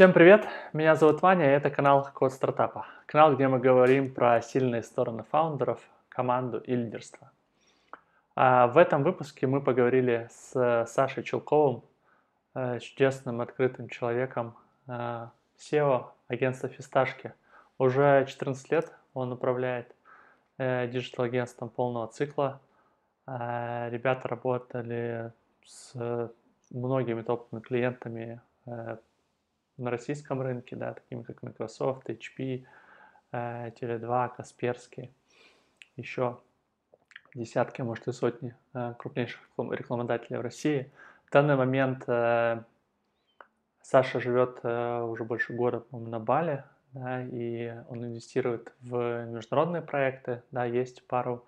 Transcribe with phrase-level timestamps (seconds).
[0.00, 2.86] Всем привет, меня зовут Ваня, и это канал Код Стартапа.
[3.04, 7.30] Канал, где мы говорим про сильные стороны фаундеров, команду и лидерство.
[8.34, 11.82] А в этом выпуске мы поговорили с Сашей Челковым,
[12.54, 14.56] э, чудесным, открытым человеком,
[14.88, 15.26] э,
[15.58, 17.34] CEO агентства Фисташки.
[17.76, 19.94] Уже 14 лет он управляет
[20.56, 22.58] э, digital-агентством полного цикла.
[23.26, 25.30] Ребята работали
[25.66, 25.92] с
[26.70, 28.40] многими топовыми клиентами
[29.80, 32.64] на российском рынке, да, такими как Microsoft, HP,
[33.32, 35.12] э, Tele2, Касперский,
[35.96, 36.38] еще
[37.34, 40.90] десятки, может и сотни э, крупнейших рекламодателей в России.
[41.26, 42.62] В данный момент э,
[43.82, 46.62] Саша живет уже больше года на Бали,
[46.92, 51.44] да, и он инвестирует в международные проекты, да, есть пару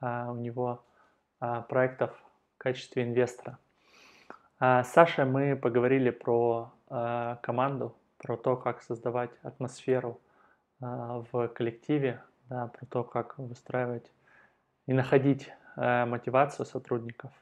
[0.00, 0.82] у него
[1.68, 2.10] проектов
[2.54, 3.58] в качестве инвестора.
[4.58, 10.20] С Сашей мы поговорили про Э, команду, про то, как создавать атмосферу
[10.80, 10.84] э,
[11.32, 14.12] в коллективе, да, про то, как выстраивать
[14.86, 17.32] и находить э, мотивацию сотрудников.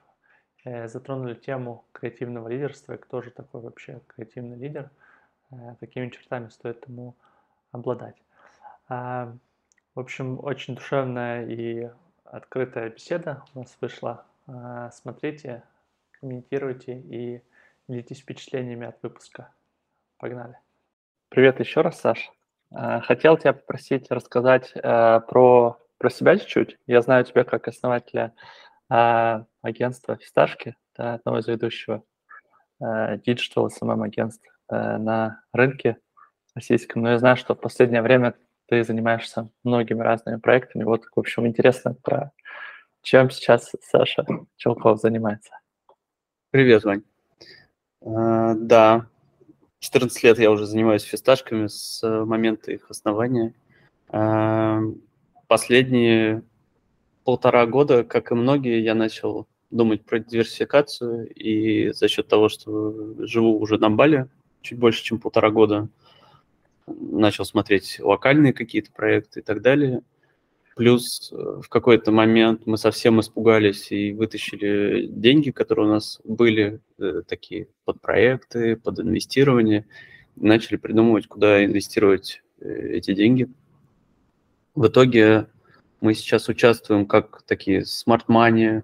[0.65, 4.91] Затронули тему креативного лидерства, кто же такой вообще креативный лидер,
[5.81, 7.17] какими чертами стоит ему
[7.73, 8.15] обладать.
[8.89, 9.37] В
[9.97, 11.91] общем, очень душевная и
[12.23, 14.25] открытая беседа у нас вышла.
[14.93, 15.65] Смотрите,
[16.13, 17.43] комментируйте и
[17.93, 19.53] делитесь впечатлениями от выпуска.
[20.19, 20.57] Погнали.
[21.29, 22.31] Привет еще раз, Саш.
[22.75, 26.79] Э, хотел тебя попросить рассказать э, про, про себя чуть-чуть.
[26.87, 28.33] Я знаю тебя как основателя
[28.91, 32.03] э, агентства «Фисташки», да, одного из ведущего
[32.81, 35.99] digital SMM агентств на рынке
[36.57, 37.03] российском.
[37.03, 38.35] Но я знаю, что в последнее время
[38.67, 40.83] ты занимаешься многими разными проектами.
[40.83, 42.33] Вот, в общем, интересно про
[43.03, 44.27] чем сейчас Саша
[44.57, 45.53] Челков занимается.
[46.51, 47.12] Привет, Вань.
[48.05, 49.07] А, да,
[49.81, 53.55] 14 лет я уже занимаюсь фисташками с момента их основания.
[54.09, 54.81] А,
[55.47, 56.43] последние
[57.25, 63.15] полтора года, как и многие, я начал думать про диверсификацию, и за счет того, что
[63.25, 64.29] живу уже на Бали
[64.61, 65.89] чуть больше, чем полтора года,
[66.87, 70.03] начал смотреть локальные какие-то проекты и так далее.
[70.75, 76.81] Плюс э, в какой-то момент мы совсем испугались и вытащили деньги, которые у нас были,
[76.99, 79.87] э, такие под проекты, под инвестирование,
[80.37, 83.49] начали придумывать, куда инвестировать э, эти деньги.
[84.75, 85.47] В итоге
[86.01, 88.83] мы сейчас участвуем как такие smart money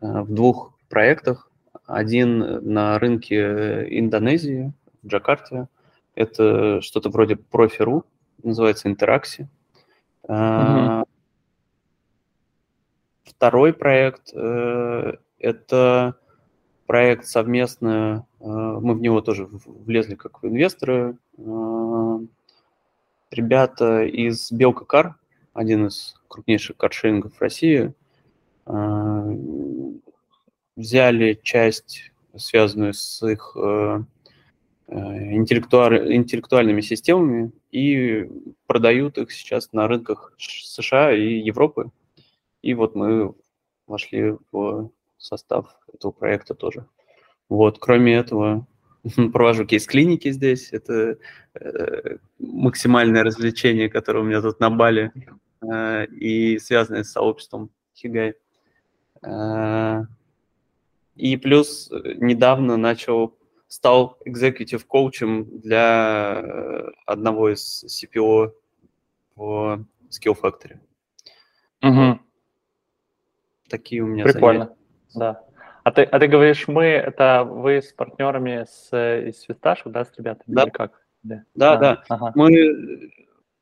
[0.00, 1.50] в двух проектах.
[1.86, 2.38] Один
[2.72, 4.72] на рынке Индонезии,
[5.02, 5.66] в Джакарте.
[6.14, 8.04] Это что-то вроде профи.ру,
[8.42, 9.48] называется Интеракси.
[10.28, 11.05] Uh-huh.
[13.36, 16.16] Второй проект э,– это
[16.86, 21.18] проект совместно, э, мы в него тоже влезли как инвесторы.
[21.36, 22.18] Э,
[23.30, 25.16] ребята из Белка Кар,
[25.52, 27.92] один из крупнейших каршерингов России,
[30.74, 33.56] взяли часть, связанную с их
[34.88, 38.28] интеллектуальными системами и
[38.66, 41.92] продают их сейчас на рынках США и Европы.
[42.66, 43.32] И вот мы
[43.86, 46.88] вошли в состав этого проекта тоже.
[47.48, 48.66] Вот, кроме этого,
[49.32, 50.72] провожу кейс-клиники здесь.
[50.72, 51.16] Это
[51.54, 55.12] э, максимальное развлечение, которое у меня тут на Бали
[55.62, 58.34] э, и связанное с сообществом Хигай.
[59.22, 60.02] Э,
[61.14, 63.38] и плюс э, недавно начал,
[63.68, 68.52] стал executive коучем для э, одного из CPO
[69.36, 70.80] в Skill Factory.
[71.82, 72.25] Угу.
[73.68, 74.74] Такие у меня Прикольно,
[75.08, 75.14] занятия.
[75.14, 75.42] да.
[75.84, 80.12] А ты, а ты говоришь, мы, это вы с партнерами с, из Свисташек, да, с
[80.18, 80.54] ребятами?
[80.54, 80.62] Да.
[80.64, 81.00] Или как?
[81.22, 81.72] Да, да.
[81.72, 82.04] А, да.
[82.08, 82.32] Ага.
[82.34, 83.12] Мы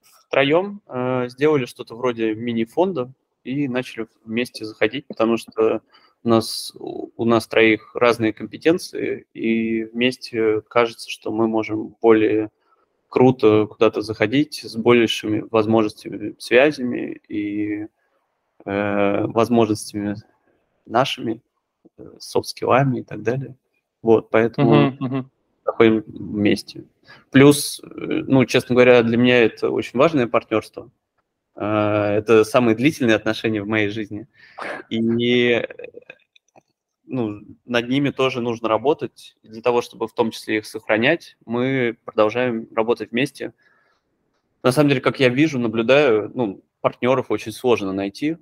[0.00, 3.12] втроем э, сделали что-то вроде мини-фонда
[3.44, 5.82] и начали вместе заходить, потому что
[6.24, 12.50] у нас, у нас троих разные компетенции, и вместе кажется, что мы можем более
[13.08, 17.86] круто куда-то заходить с большими возможностями, связями и
[18.64, 20.16] э, возможностями
[20.86, 21.42] нашими,
[21.98, 23.56] э, софт-скиллами и так далее.
[24.02, 25.24] Вот, поэтому uh-huh, uh-huh.
[25.64, 26.84] находим вместе.
[27.30, 30.90] Плюс, э, ну, честно говоря, для меня это очень важное партнерство.
[31.56, 34.26] Э, это самые длительные отношения в моей жизни.
[34.90, 35.00] И
[37.06, 39.36] ну, над ними тоже нужно работать.
[39.42, 43.52] Для того, чтобы в том числе их сохранять, мы продолжаем работать вместе.
[44.62, 48.38] На самом деле, как я вижу, наблюдаю, ну, партнеров очень сложно найти.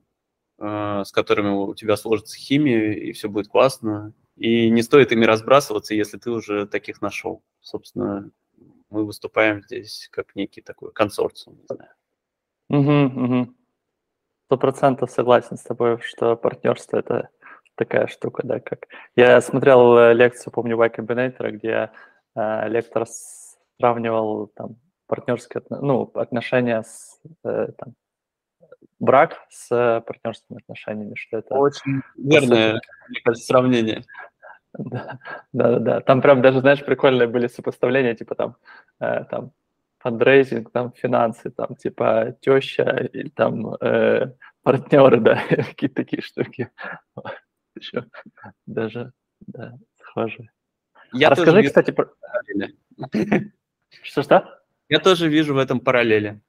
[0.65, 4.13] А, с которыми у тебя сложится химия, и все будет классно.
[4.37, 7.43] И не стоит ими разбрасываться, если ты уже таких нашел.
[7.61, 8.31] Собственно,
[8.89, 11.91] мы выступаем здесь как некий такой консорциум, не знаю.
[14.47, 17.31] Сто процентов согласен с тобой, что партнерство это
[17.75, 18.87] такая штука, да, как...
[19.17, 21.91] Я смотрел э, лекцию, помню, Y Combinator, где
[22.37, 23.07] э, лектор
[23.79, 24.77] сравнивал там
[25.09, 27.95] партнерские, ну, отношения с, э, там,
[29.03, 29.69] брак с
[30.07, 31.55] партнерскими отношениями, что это...
[31.57, 34.05] Очень верное, мне кажется, сравнение.
[34.73, 35.19] Да,
[35.53, 36.01] да, да.
[36.01, 38.57] Там прям даже, знаешь, прикольные были сопоставления, типа там,
[39.01, 39.53] э, там
[39.99, 44.33] фандрейзинг, там финансы, там типа теща или там э,
[44.63, 46.71] партнеры, да, какие-то такие штуки.
[47.75, 48.07] Еще
[48.67, 50.51] даже, да, схожие.
[51.13, 52.09] Я Расскажи, кстати, про...
[54.03, 54.61] Что-что?
[54.89, 56.41] Я тоже вижу в этом параллели.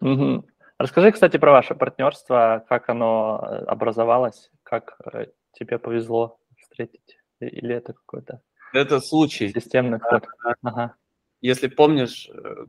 [0.00, 0.44] Угу.
[0.78, 7.74] Расскажи, кстати, про ваше партнерство, как оно э, образовалось, как э, тебе повезло встретить, или
[7.74, 8.40] это какой-то
[8.72, 9.52] это случай.
[9.52, 10.26] Системный ход.
[10.62, 10.96] Ага.
[11.40, 12.66] Если помнишь, э,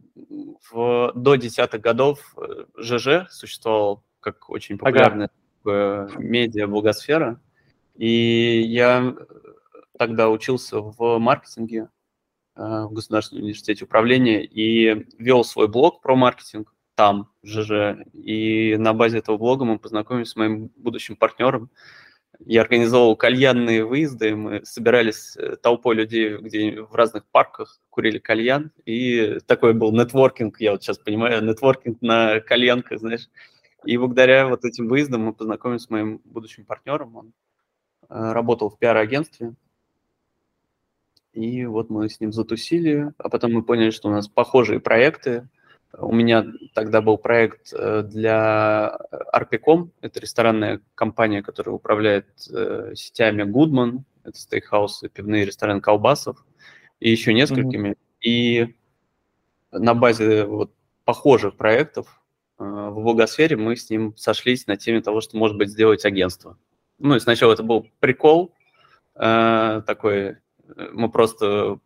[0.70, 2.36] в, до десятых годов
[2.78, 5.32] ЖЖ существовал как очень популярная
[5.64, 6.12] ага.
[6.20, 7.42] медиа благосфера,
[7.96, 9.16] и я
[9.98, 11.90] тогда учился в маркетинге
[12.56, 18.06] в Государственном университете управления и вел свой блог про маркетинг там, в ЖЖ.
[18.14, 21.70] И на базе этого блога мы познакомились с моим будущим партнером.
[22.40, 28.72] Я организовал кальянные выезды, мы собирались э, толпой людей где в разных парках, курили кальян,
[28.86, 33.30] и такой был нетворкинг, я вот сейчас понимаю, нетворкинг на кальянках, знаешь.
[33.86, 37.34] И благодаря вот этим выездам мы познакомились с моим будущим партнером, он
[38.10, 39.54] э, работал в пиар-агентстве,
[41.32, 45.48] и вот мы с ним затусили, а потом мы поняли, что у нас похожие проекты,
[45.98, 48.98] у меня тогда был проект э, для
[49.34, 56.46] Arpicom, это ресторанная компания, которая управляет э, сетями Goodman, это стейкхаусы, пивные рестораны колбасов,
[57.00, 57.90] и еще несколькими.
[57.90, 58.22] Mm-hmm.
[58.22, 58.76] И
[59.72, 62.22] на базе вот похожих проектов
[62.60, 66.58] э, в благосфере мы с ним сошлись на теме того, что, может быть, сделать агентство.
[66.98, 68.54] Ну и сначала это был прикол
[69.14, 70.38] такой,
[70.92, 71.80] мы просто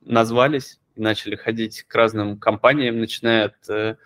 [0.00, 3.96] назвались, начали ходить к разным компаниям, начиная от э,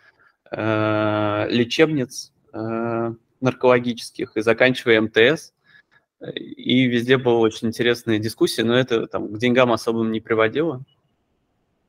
[0.51, 5.53] э, лечебниц э, наркологических и заканчивая МТС.
[6.35, 10.83] И везде была очень интересная дискуссия, но это там, к деньгам особым не приводило.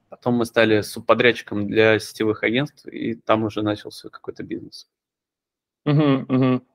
[0.09, 4.89] Потом мы стали субподрядчиком для сетевых агентств, и там уже начался какой-то бизнес.
[5.85, 6.65] Угу, угу.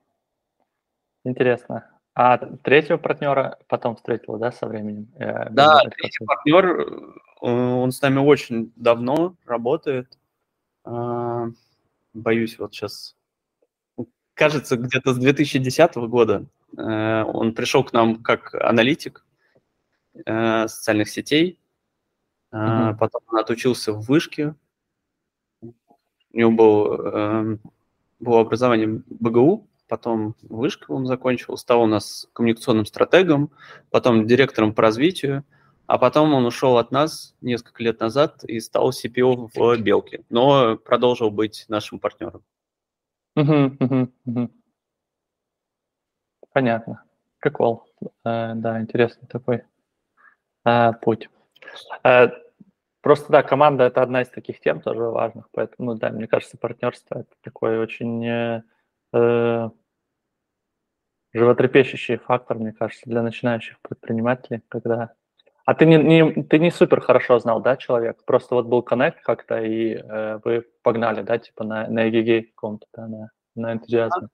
[1.23, 1.90] Интересно.
[2.13, 5.07] А третьего партнера потом встретила, да, со временем?
[5.17, 10.17] да, третий партнер Э, он с нами очень давно работает.
[10.83, 11.47] А,
[12.13, 13.15] боюсь, вот сейчас,
[14.33, 16.45] кажется, где-то с 2010 года
[16.77, 19.25] э, он пришел к нам как аналитик
[20.25, 21.59] э, социальных сетей.
[22.53, 22.97] Mm-hmm.
[22.97, 24.55] Потом он отучился в вышке.
[25.61, 27.59] У него был,
[28.19, 33.51] было образование БГУ, потом вышку он закончил, стал у нас коммуникационным стратегом,
[33.89, 35.43] потом директором по развитию.
[35.85, 40.77] А потом он ушел от нас несколько лет назад и стал CPO в Белке, но
[40.77, 42.41] продолжил быть нашим партнером.
[46.53, 47.03] Понятно.
[47.39, 47.83] Прикол.
[48.23, 49.63] Э, да, интересный такой
[50.65, 51.29] э, путь.
[52.05, 52.29] Э,
[53.01, 57.15] просто, да, команда– это одна из таких тем тоже важных, поэтому, да, мне кажется, партнерство–
[57.19, 59.69] это такой очень э,
[61.33, 65.13] животрепещущий фактор, мне кажется, для начинающих предпринимателей, когда
[65.65, 68.23] а ты не, не, ты не супер хорошо знал, да, человек?
[68.25, 72.87] Просто вот был коннект как-то, и э, вы погнали, да, типа на, на эгегей каком-то,
[72.93, 74.27] да, на, на энтузиазме.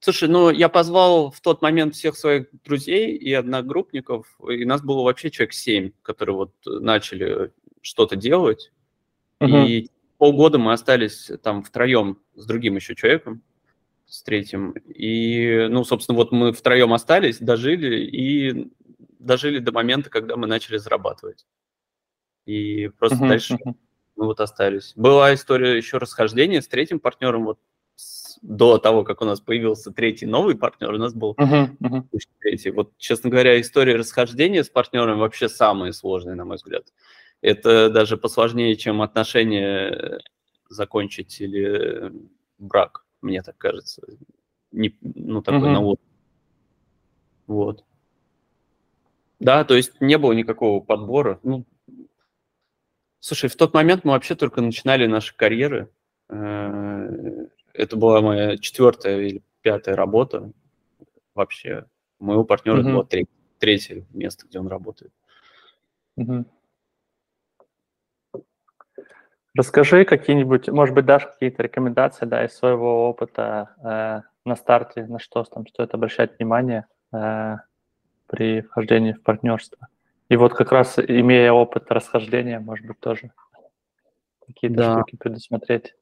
[0.00, 5.02] Слушай, ну я позвал в тот момент всех своих друзей и одногруппников, и нас было
[5.02, 7.52] вообще человек семь, которые вот начали
[7.82, 8.72] что-то делать.
[9.40, 9.56] Угу.
[9.56, 13.42] И полгода мы остались там втроем с другим еще человеком,
[14.06, 14.72] с третьим.
[14.72, 18.70] И, ну, собственно, вот мы втроем остались, дожили, и
[19.18, 21.46] дожили до момента, когда мы начали зарабатывать.
[22.46, 23.74] И просто uh-huh, дальше uh-huh.
[24.16, 24.92] мы вот остались.
[24.94, 27.58] Была история еще расхождения с третьим партнером, вот
[27.96, 32.02] с, до того, как у нас появился третий новый партнер, у нас был uh-huh, uh-huh.
[32.40, 32.70] третий.
[32.70, 36.86] Вот, честно говоря, история расхождения с партнером вообще самая сложная, на мой взгляд.
[37.42, 40.20] Это даже посложнее, чем отношения
[40.68, 42.12] закончить или
[42.58, 44.02] брак, мне так кажется.
[44.72, 45.72] Не, ну, такой uh-huh.
[45.72, 46.00] навод.
[47.46, 47.84] Вот.
[49.38, 51.38] Да, то есть не было никакого подбора.
[51.42, 51.64] Ну,
[53.20, 55.90] слушай, в тот момент мы вообще только начинали наши карьеры.
[56.28, 60.52] Э, это была моя четвертая или пятая работа
[61.34, 61.86] вообще.
[62.18, 62.92] Моего партнера mm-hmm.
[62.92, 65.12] было треть, третье место, где он работает.
[66.18, 66.44] Mm-hmm.
[69.56, 75.18] Расскажи какие-нибудь, может быть, дашь какие-то рекомендации, да, из своего опыта э, на старте, на
[75.18, 77.56] что там стоит обращать внимание э,
[78.26, 79.88] при вхождении в партнерство.
[80.28, 83.30] И вот как раз имея опыт расхождения, может быть, тоже
[84.46, 84.92] какие-то да.
[84.94, 85.94] штуки предусмотреть.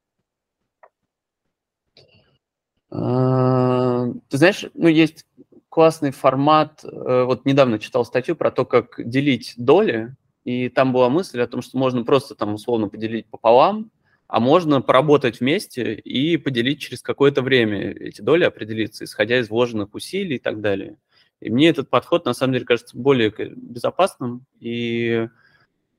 [2.91, 5.25] А, ты знаешь, ну есть
[5.69, 6.83] классный формат.
[6.83, 11.47] Э, вот недавно читал статью про то, как делить доли и там была мысль о
[11.47, 13.91] том, что можно просто там условно поделить пополам,
[14.27, 19.93] а можно поработать вместе и поделить через какое-то время эти доли, определиться, исходя из вложенных
[19.93, 20.97] усилий и так далее.
[21.41, 25.27] И мне этот подход, на самом деле, кажется более безопасным, и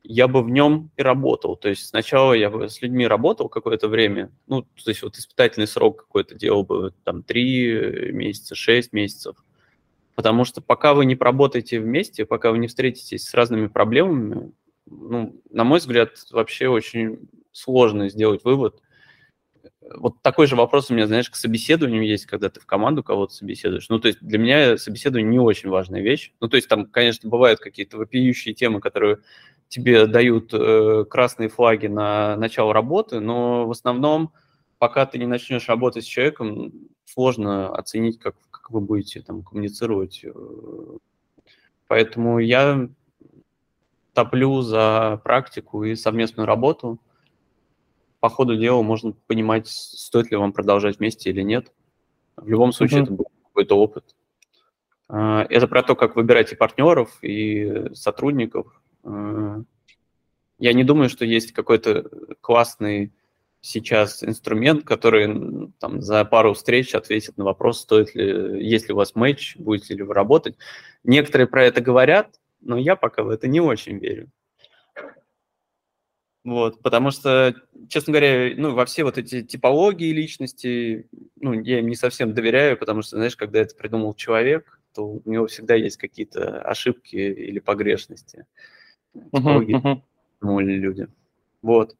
[0.02, 1.56] я бы в нем и работал.
[1.56, 5.66] То есть сначала я бы с людьми работал какое-то время, ну, то есть вот испытательный
[5.66, 9.36] срок какой-то делал бы там 3 месяца, 6 месяцев,
[10.16, 14.50] Потому что пока вы не поработаете вместе, пока вы не встретитесь с разными проблемами,
[14.86, 18.80] ну, на мой взгляд, вообще очень сложно сделать вывод.
[19.94, 23.34] Вот такой же вопрос у меня, знаешь, к собеседованию есть, когда ты в команду кого-то
[23.34, 23.88] собеседуешь.
[23.90, 26.32] Ну, то есть для меня собеседование не очень важная вещь.
[26.40, 29.18] Ну, то есть там, конечно, бывают какие-то вопиющие темы, которые
[29.68, 34.32] тебе дают э, красные флаги на начало работы, но в основном,
[34.78, 36.72] пока ты не начнешь работать с человеком,
[37.04, 38.34] сложно оценить, как,
[38.66, 40.24] как вы будете там коммуницировать.
[40.24, 40.30] Э,
[41.86, 42.88] поэтому я
[44.12, 47.00] топлю за практику и совместную работу.
[48.18, 51.72] По ходу дела можно понимать, стоит ли вам продолжать вместе или нет.
[52.36, 53.04] В любом случае, mm-hmm.
[53.04, 54.16] это будет какой-то опыт.
[55.10, 58.82] Э, это про то, как выбирать и партнеров, и сотрудников.
[59.04, 59.62] Э,
[60.58, 63.12] я не думаю, что есть какой-то классный
[63.66, 68.96] сейчас инструмент, который там, за пару встреч ответит на вопрос, стоит ли, есть ли у
[68.96, 70.56] вас матч, будете ли вы работать.
[71.04, 74.30] Некоторые про это говорят, но я пока в это не очень верю.
[76.44, 77.56] Вот, потому что,
[77.88, 81.08] честно говоря, ну, во все вот эти типологии личности,
[81.40, 85.28] ну, я им не совсем доверяю, потому что, знаешь, когда это придумал человек, то у
[85.28, 88.46] него всегда есть какие-то ошибки или погрешности.
[89.12, 90.00] Типологии uh-huh,
[90.40, 90.62] uh-huh.
[90.62, 91.08] люди.
[91.62, 91.96] Вот.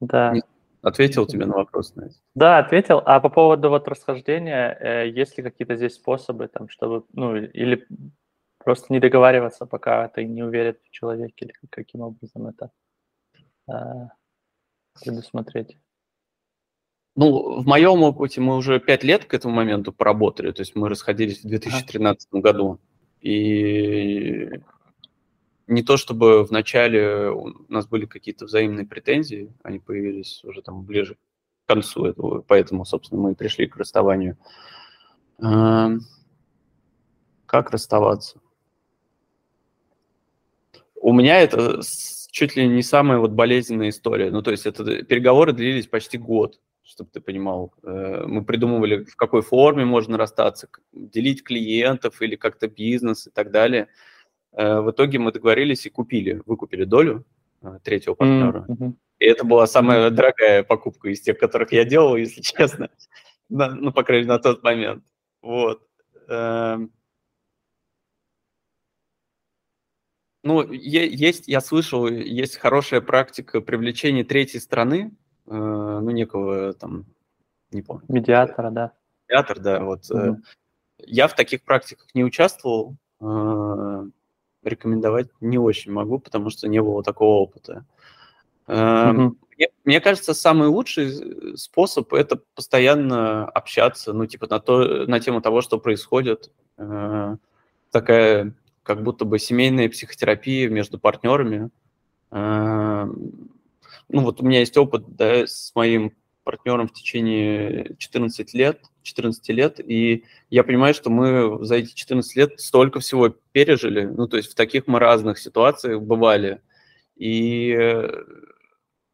[0.00, 0.34] Да.
[0.82, 2.20] Ответил тебе на вопрос, Настя?
[2.34, 3.02] Да, ответил.
[3.04, 7.86] А по поводу вот расхождения, э, есть ли какие-то здесь способы, там, чтобы, ну, или
[8.58, 12.70] просто не договариваться, пока ты не уверен в человеке, или каким образом это
[13.68, 13.72] э,
[15.02, 15.76] предусмотреть?
[17.16, 20.88] Ну, в моем опыте мы уже пять лет к этому моменту поработали, то есть мы
[20.88, 22.38] расходились в 2013 а.
[22.38, 22.78] году.
[23.20, 24.60] И
[25.68, 30.82] не то чтобы в начале у нас были какие-то взаимные претензии, они появились уже там
[30.82, 34.38] ближе к концу этого, поэтому, собственно, мы пришли к расставанию.
[35.38, 36.00] Эм,
[37.46, 38.40] как расставаться?
[40.96, 41.80] У меня это
[42.30, 44.30] чуть ли не самая вот болезненная история.
[44.30, 47.74] Ну, то есть это переговоры длились почти год, чтобы ты понимал.
[47.82, 53.50] Э, мы придумывали, в какой форме можно расстаться, делить клиентов или как-то бизнес и так
[53.50, 53.88] далее.
[54.52, 57.24] Э, в итоге мы договорились и купили, выкупили долю
[57.62, 58.64] э, третьего партнера.
[58.68, 58.92] Mm-hmm.
[59.18, 62.90] И это была самая дорогая покупка из тех, которых я делал, если честно.
[63.48, 65.04] ну, по крайней мере, на тот момент.
[65.42, 65.82] Вот.
[66.28, 66.92] Эм.
[70.44, 75.12] Ну, есть, я слышал, есть хорошая практика привлечения третьей страны,
[75.46, 77.06] э, ну, некого там,
[77.70, 78.04] не помню.
[78.08, 78.92] Медиатора, да.
[79.28, 80.10] Медиатор, да, вот.
[80.10, 80.36] Mm-hmm.
[81.06, 82.96] Я в таких практиках не участвовал,
[84.68, 87.84] рекомендовать не очень могу, потому что не было такого опыта.
[88.66, 89.34] Mm-hmm.
[89.58, 95.40] Мне, мне кажется, самый лучший способ это постоянно общаться, ну, типа, на, то, на тему
[95.40, 96.52] того, что происходит.
[96.76, 97.36] Э,
[97.90, 101.70] такая как будто бы семейная психотерапия между партнерами.
[102.30, 103.06] Э,
[104.08, 106.12] ну, вот у меня есть опыт да, с моим
[106.48, 112.36] партнером в течение 14 лет, 14 лет, и я понимаю, что мы за эти 14
[112.36, 116.62] лет столько всего пережили, ну, то есть в таких мы разных ситуациях бывали,
[117.16, 117.76] и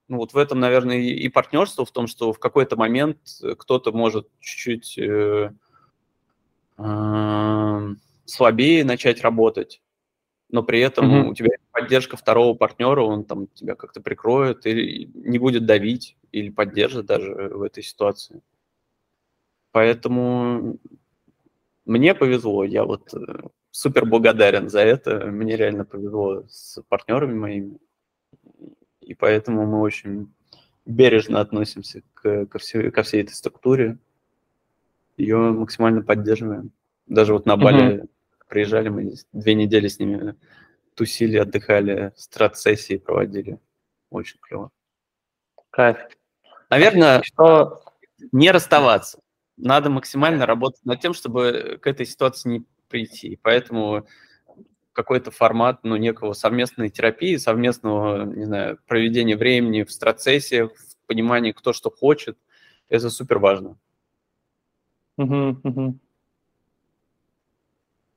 [0.07, 3.19] ну, вот в этом, наверное, и партнерство в том, что в какой-то момент
[3.59, 5.51] кто-то может чуть-чуть э,
[6.79, 7.95] э,
[8.27, 9.83] слабее начать работать,
[10.51, 11.31] но при этом mm-hmm.
[11.31, 16.51] у тебя поддержка второго партнера, он там тебя как-то прикроет или не будет давить или
[16.51, 18.43] поддержит даже в этой ситуации.
[19.71, 20.79] Поэтому
[21.85, 23.19] мне повезло, я вот э,
[23.71, 27.79] супер благодарен за это, мне реально повезло с партнерами моими,
[29.01, 30.33] и поэтому мы очень
[30.87, 33.99] бережно относимся к, ко, всей, ко всей этой структуре,
[35.17, 36.73] ее максимально поддерживаем.
[37.07, 38.09] Даже вот на Бали mm-hmm.
[38.49, 40.35] приезжали, мы две недели с ними
[40.95, 43.59] тусили, отдыхали, страт-сессии проводили.
[44.11, 44.71] Очень клево.
[45.71, 45.99] Кайф.
[46.71, 47.83] Наверное, что
[48.33, 49.21] не расставаться.
[49.57, 53.39] Надо максимально работать над тем, чтобы к этой ситуации не прийти.
[53.43, 54.07] Поэтому
[54.93, 61.53] какой-то формат, ну, некого совместной терапии, совместного, не знаю, проведения времени в страцессе, в понимании,
[61.53, 62.39] кто что хочет,
[62.89, 63.77] это супер важно.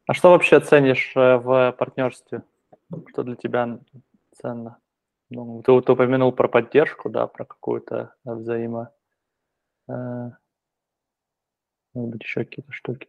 [0.06, 2.44] А что вообще ценишь э, в партнерстве?
[3.10, 3.80] Что для тебя
[4.42, 4.78] ценно?
[5.30, 8.92] Ну, ты, ты упомянул про поддержку, да, про какую-то взаимо...
[9.90, 10.30] Э,
[11.94, 13.08] может быть, еще какие-то штуки.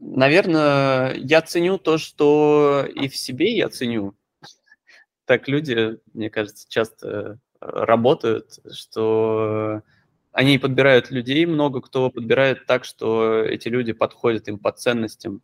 [0.00, 4.14] Наверное, я ценю то, что и в себе я ценю.
[5.24, 9.82] Так люди, мне кажется, часто работают, что
[10.32, 15.40] они подбирают людей, много кто подбирает так, что эти люди подходят им по ценностям.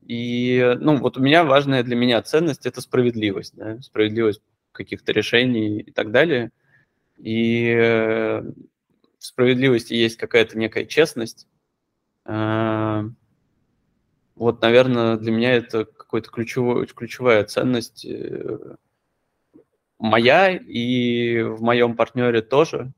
[0.00, 4.42] И, ну, вот у меня важная для меня ценность– это справедливость, да, справедливость
[4.74, 6.50] каких-то решений и так далее.
[7.16, 11.48] И э, в справедливости есть какая-то некая честность.
[12.26, 13.04] А,
[14.34, 18.76] вот, наверное, для меня это какая-то ключевая, ценность э,
[19.98, 22.92] моя и в моем партнере тоже.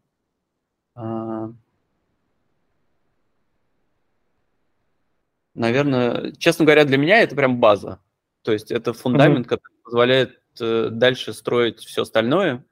[5.57, 7.99] Наверное, честно говоря, для меня это прям база.
[8.43, 9.49] То есть это фундамент, mm-hmm.
[9.49, 12.65] который позволяет э, дальше строить все остальное.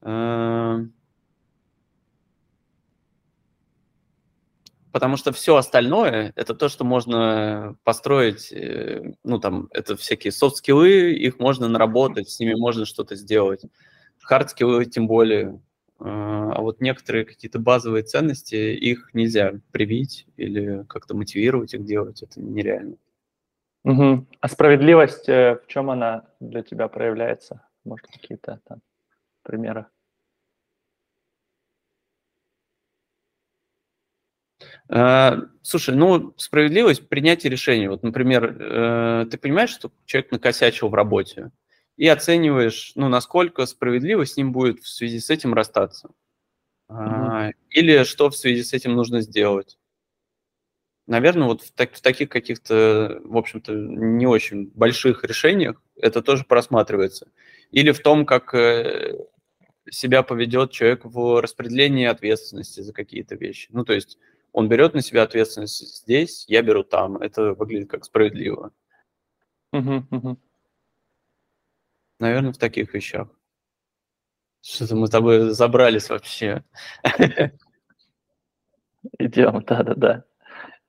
[0.00, 0.80] А,
[4.92, 11.12] потому что все остальное– это то, что можно построить, э, ну, там, это всякие софт-скиллы,
[11.12, 13.62] их можно наработать, с ними можно что-то сделать.
[14.28, 15.60] Хард-скиллы тем более.
[16.00, 22.40] А вот некоторые какие-то базовые ценности, их нельзя привить или как-то мотивировать их делать, это
[22.40, 22.96] нереально.
[23.84, 24.26] Угу.
[24.40, 27.62] А справедливость, э, в чем она для тебя проявляется?
[27.84, 28.80] Может, какие-то там
[29.42, 29.86] примеры?
[34.88, 37.88] А, слушай, ну, справедливость принятия решения.
[37.90, 41.50] Вот, например, э, ты понимаешь, что человек накосячил в работе,
[41.96, 46.10] и оцениваешь, ну, насколько справедливо с ним будет в связи с этим расстаться.
[46.90, 47.52] Mm-hmm.
[47.70, 49.78] Или что в связи с этим нужно сделать.
[51.08, 56.44] Наверное, вот в, так, в таких каких-то, в общем-то, не очень больших решениях это тоже
[56.44, 57.28] просматривается.
[57.70, 59.16] Или в том, как э,
[59.90, 63.70] себя поведет человек в распределении ответственности за какие-то вещи.
[63.72, 64.18] Ну, то есть
[64.52, 67.16] он берет на себя ответственность здесь, я беру там.
[67.16, 68.72] Это выглядит как справедливо.
[72.20, 73.28] Наверное, в таких вещах.
[74.60, 76.64] Что-то мы с тобой забрались вообще.
[79.18, 80.24] Идем, да-да-да.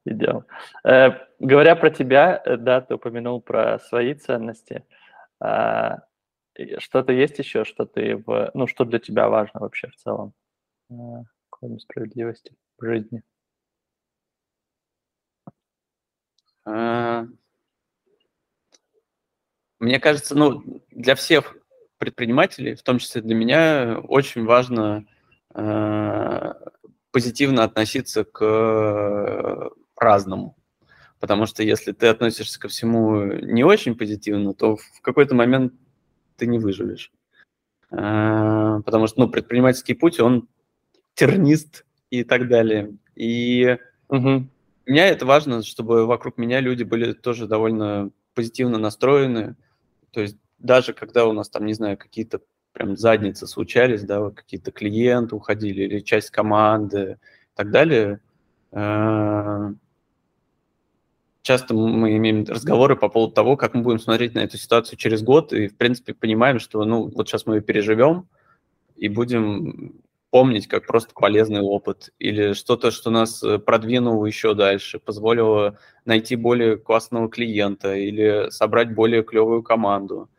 [0.10, 0.44] Идем.
[0.84, 4.84] Э, говоря про тебя, э, да, ты упомянул про свои ценности.
[5.40, 5.98] Э,
[6.80, 10.34] что-то есть еще, что ты в, ну, что для тебя важно вообще в целом,
[10.90, 10.94] э,
[11.52, 13.22] кроме справедливости в жизни?
[16.66, 17.26] А,
[19.78, 21.56] мне кажется, ну, для всех
[22.00, 25.06] предпринимателей, в том числе для меня, очень важно
[25.54, 26.54] э,
[27.12, 29.70] позитивно относиться к
[30.00, 30.56] разному.
[31.20, 35.74] Потому что если ты относишься ко всему не очень позитивно, то в какой-то момент
[36.38, 37.12] ты не выживешь.
[37.92, 40.48] Э, потому что ну, предпринимательский путь, он
[41.16, 42.96] тернист и так далее.
[43.16, 44.48] И угу.
[44.86, 49.56] меня это важно, чтобы вокруг меня люди были тоже довольно позитивно настроены,
[50.12, 54.72] то есть даже когда у нас там, не знаю, какие-то прям задницы случались, да, какие-то
[54.72, 58.22] клиенты уходили или часть команды и так далее,
[58.72, 59.74] э,
[61.42, 65.22] часто мы имеем разговоры по поводу того, как мы будем смотреть на эту ситуацию через
[65.22, 68.28] год, и, в принципе, понимаем, что, ну, вот сейчас мы ее переживем,
[68.96, 75.00] и будем помнить как просто полезный опыт или что-то, что нас э, продвинуло еще дальше,
[75.00, 80.30] позволило найти более классного клиента или собрать более клевую команду.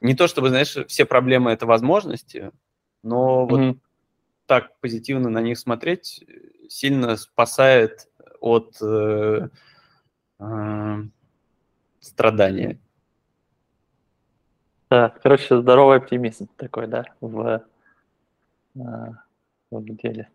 [0.00, 2.50] Не то чтобы, знаешь, все проблемы это возможности,
[3.02, 3.66] но mm-hmm.
[3.68, 3.76] вот
[4.46, 6.24] так позитивно на них смотреть
[6.68, 8.08] сильно спасает
[8.40, 9.48] от э,
[12.00, 12.78] страдания.
[14.88, 17.64] Да, короче, здоровый оптимизм такой, да, в
[18.74, 20.28] в деле.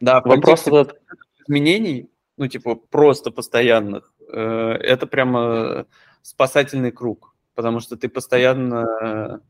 [0.00, 1.00] Да, вопрос этот...
[1.46, 5.86] изменений, ну, типа, просто постоянных, э, это прямо
[6.22, 9.40] спасательный круг, потому что ты постоянно,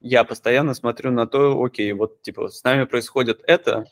[0.00, 3.86] я постоянно смотрю на то, окей, вот, типа, с нами происходит это,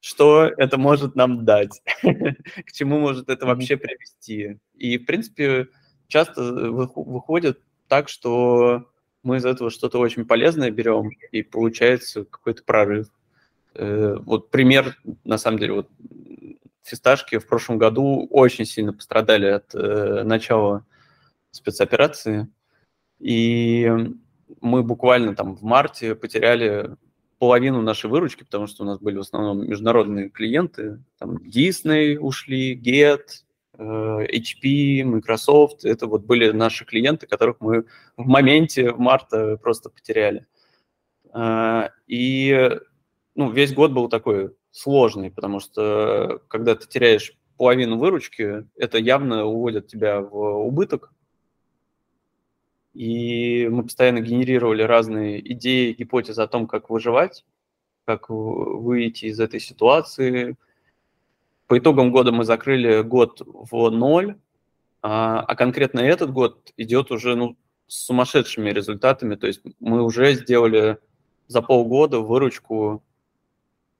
[0.00, 4.58] что это может нам дать, к чему может это вообще привести.
[4.74, 5.68] И, в принципе,
[6.06, 8.90] часто выходит так, что
[9.22, 13.08] мы из этого что-то очень полезное берем, и получается какой-то прорыв.
[13.74, 15.90] Э, вот пример, на самом деле, вот
[16.82, 20.86] фисташки в прошлом году очень сильно пострадали от э, начала
[21.50, 22.48] спецоперации,
[23.18, 23.90] и
[24.60, 26.96] мы буквально там в марте потеряли
[27.38, 32.76] половину нашей выручки, потому что у нас были в основном международные клиенты, там Disney ушли,
[32.76, 33.44] Get,
[33.78, 37.84] HP, Microsoft, это вот были наши клиенты, которых мы
[38.16, 40.46] в моменте в марта просто потеряли.
[41.32, 42.70] А, и
[43.36, 49.44] ну, весь год был такой сложный, потому что когда ты теряешь половину выручки, это явно
[49.44, 51.12] уводит тебя в убыток.
[52.98, 57.44] И мы постоянно генерировали разные идеи, гипотезы о том, как выживать,
[58.04, 60.56] как выйти из этой ситуации,
[61.68, 64.36] по итогам года мы закрыли год в ноль,
[65.00, 67.56] а, а конкретно этот год идет уже ну,
[67.86, 69.36] с сумасшедшими результатами.
[69.36, 70.98] То есть мы уже сделали
[71.46, 73.04] за полгода выручку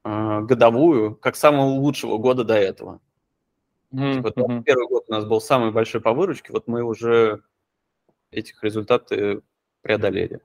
[0.03, 3.01] э, годовую, как самого лучшего года до этого.
[3.93, 4.15] Mm-hmm.
[4.17, 7.43] Типа, первый год у нас был самый большой по выручке, вот мы уже
[8.31, 9.43] этих результаты
[9.83, 10.41] преодолели.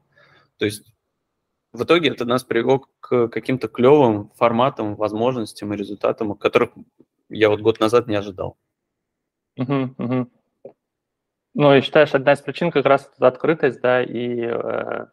[0.57, 0.93] То есть
[1.71, 6.71] в итоге это нас привело к каким-то клевым форматам, возможностям и результатам, которых
[7.29, 8.57] я вот год назад не ожидал.
[9.57, 10.29] Угу, угу.
[11.55, 15.05] Ну, и считаешь, одна из причин как раз открытость, да, и э,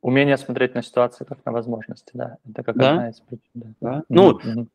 [0.00, 2.38] умение смотреть на ситуацию как на возможности, да.
[2.48, 2.90] Это как да?
[2.90, 3.50] одна из причин.
[3.54, 3.68] Да.
[3.80, 4.02] Да.
[4.08, 4.68] Ну, угу.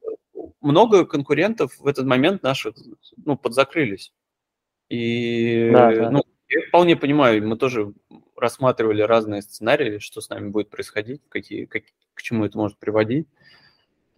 [0.61, 2.75] много конкурентов в этот момент наших,
[3.25, 4.13] ну, подзакрылись.
[4.89, 6.11] И, да, да.
[6.11, 7.93] ну, я вполне понимаю, мы тоже
[8.35, 13.27] рассматривали разные сценарии, что с нами будет происходить, какие, как, к чему это может приводить.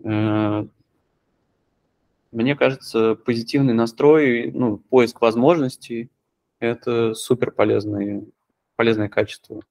[0.03, 0.65] Э,
[2.31, 6.09] мне кажется, позитивный настрой, ну, поиск возможностей–
[6.59, 8.23] это супер полезное,
[8.77, 9.61] полезное качество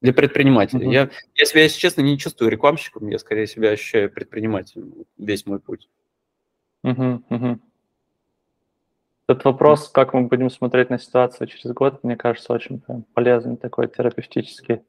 [0.00, 0.86] для предпринимателя.
[0.86, 0.92] Uh-huh.
[0.92, 5.60] Я, я себя, если честно, не чувствую рекламщиком, я скорее себя ощущаю предпринимателем весь мой
[5.60, 5.88] путь.
[6.84, 7.58] Uh-huh, uh-huh.
[9.28, 13.58] Этот вопрос, как мы будем смотреть на ситуацию через год, мне кажется, очень прям, полезный
[13.58, 14.80] такой терапевтический.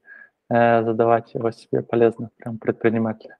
[0.50, 3.38] Э, задавать его себе полезно, прям предпринимателя.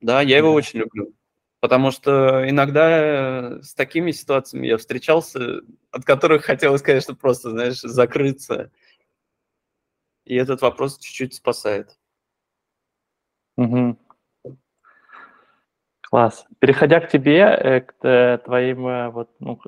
[0.00, 0.54] Да, я его да.
[0.54, 1.14] очень люблю.
[1.60, 7.80] Потому что иногда э, с такими ситуациями я встречался, от которых хотелось, конечно, просто, знаешь,
[7.80, 8.72] закрыться.
[10.24, 11.98] И этот вопрос чуть-чуть спасает.
[13.58, 13.98] Угу.
[16.10, 16.46] Класс.
[16.58, 19.60] Переходя к тебе, э, к э, твоим вот, ну,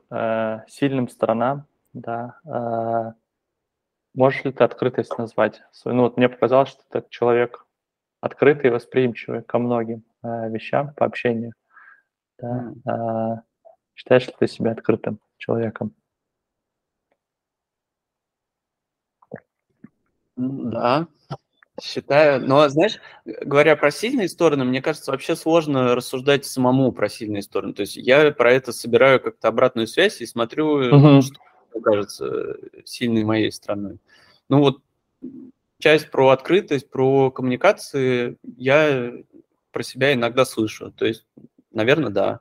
[0.68, 3.14] сильным сторонам, да,
[4.14, 5.62] можешь ли ты открытость назвать?
[5.84, 7.66] Ну, вот мне показалось, что ты человек
[8.20, 11.52] открытый и восприимчивый ко многим вещам по общению
[12.42, 13.42] да, а,
[13.94, 15.94] считаешь ли ты себя открытым человеком?
[20.36, 21.06] Да,
[21.82, 22.46] считаю.
[22.46, 27.74] Но, знаешь, говоря про сильные стороны, мне кажется, вообще сложно рассуждать самому про сильные стороны.
[27.74, 31.22] То есть я про это собираю как-то обратную связь и смотрю, угу.
[31.22, 33.98] что кажется сильной моей стороной.
[34.48, 34.78] Ну вот
[35.78, 39.12] часть про открытость, про коммуникации я
[39.72, 40.92] про себя иногда слышу.
[40.92, 41.24] То есть
[41.72, 42.40] Наверное, да.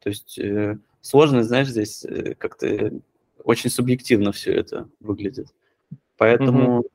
[0.00, 2.92] То есть э, сложно, знаешь, здесь э, как-то
[3.42, 5.48] очень субъективно все это выглядит.
[6.16, 6.90] Поэтому, mm-hmm.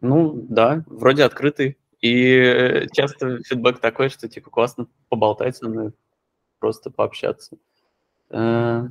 [0.00, 1.78] Ну, да, вроде открытый.
[2.00, 5.92] И э, часто фидбэк такой, что типа классно поболтать со мной,
[6.58, 7.56] просто пообщаться.
[8.30, 8.86] Э,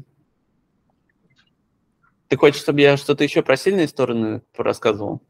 [2.27, 5.21] ты хочешь, чтобы я что-то еще про сильные стороны рассказывал?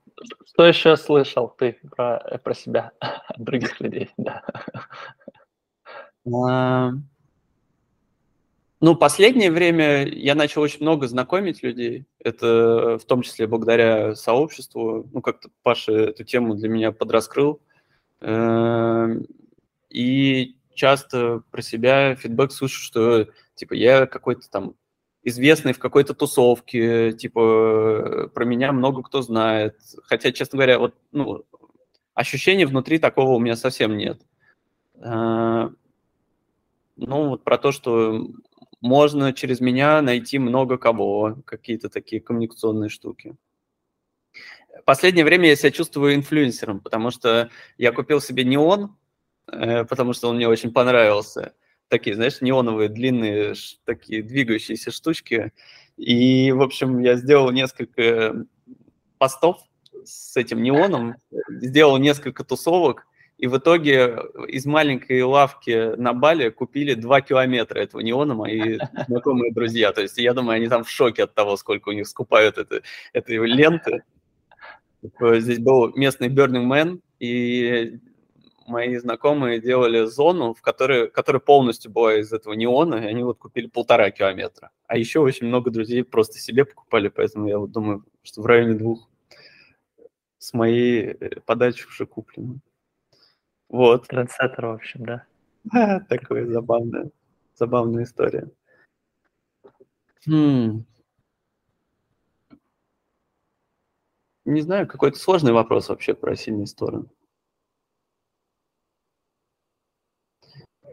[0.47, 4.09] Что еще слышал ты про, э, про себя от других людей?
[4.17, 4.43] Да.
[8.85, 12.05] Ну, последнее время я начал очень много знакомить людей.
[12.19, 15.09] Это в том числе благодаря сообществу.
[15.11, 17.59] Ну, как-то Паша эту тему для меня подраскрыл.
[18.21, 19.25] Эм,
[19.89, 24.75] и часто про себя фидбэк слышу, что типа я какой-то там
[25.23, 29.79] известный в какой-то тусовке, типа про меня много кто знает.
[30.03, 31.43] Хотя, честно говоря, вот ну,
[32.13, 34.21] ощущения внутри такого у меня совсем нет.
[34.97, 35.69] Э,
[36.97, 38.27] ну, вот про то, что
[38.85, 43.35] можно через меня найти много кого, какие-то такие коммуникационные штуки.
[44.85, 48.95] Последнее время я себя чувствую инфлюенсером, потому что я купил себе неон,
[49.51, 51.53] э, потому что он мне очень понравился.
[51.87, 55.51] Такие, знаешь, неоновые, длинные, такие двигающиеся штучки.
[55.97, 58.45] И, в общем, я сделал несколько
[59.17, 59.57] постов
[60.03, 61.15] с этим неоном,
[61.49, 64.17] сделал несколько тусовок, и в итоге
[64.47, 69.91] из маленькой лавки на Бали купили 2 километра этого неона мои знакомые друзья.
[69.91, 72.81] То есть я думаю, они там в шоке от того, сколько у них скупают это,
[73.13, 74.03] этой ленты.
[75.19, 77.99] Здесь был местный Burning Man, и
[78.67, 83.37] мои знакомые делали зону, в которой, которая полностью была из этого неона, и они вот
[83.37, 84.71] купили полтора километра.
[84.87, 88.75] А еще очень много друзей просто себе покупали, поэтому я вот думаю, что в районе
[88.75, 89.09] двух
[90.37, 92.59] с моей э, подачи уже куплено.
[93.75, 94.07] Вот.
[94.07, 95.25] Трансеттер, в общем, да.
[96.07, 97.09] Такая забавная,
[97.55, 98.49] забавная история.
[100.25, 100.85] Хм.
[104.45, 107.07] Не знаю, какой-то сложный вопрос вообще про сильные стороны.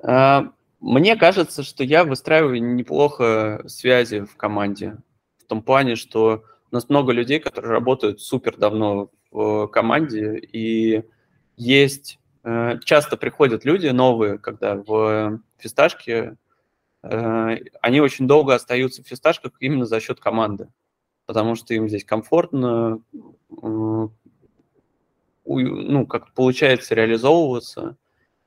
[0.02, 4.96] А, мне кажется, что я выстраиваю неплохо связи в команде.
[5.38, 6.42] В том плане, что
[6.72, 11.04] у нас много людей, которые работают супер давно в команде, и
[11.56, 16.36] есть э, часто приходят люди новые, когда в фисташке
[17.02, 20.68] э, они очень долго остаются в фисташках именно за счет команды,
[21.26, 23.00] потому что им здесь комфортно,
[25.44, 27.96] ну, как получается реализовываться.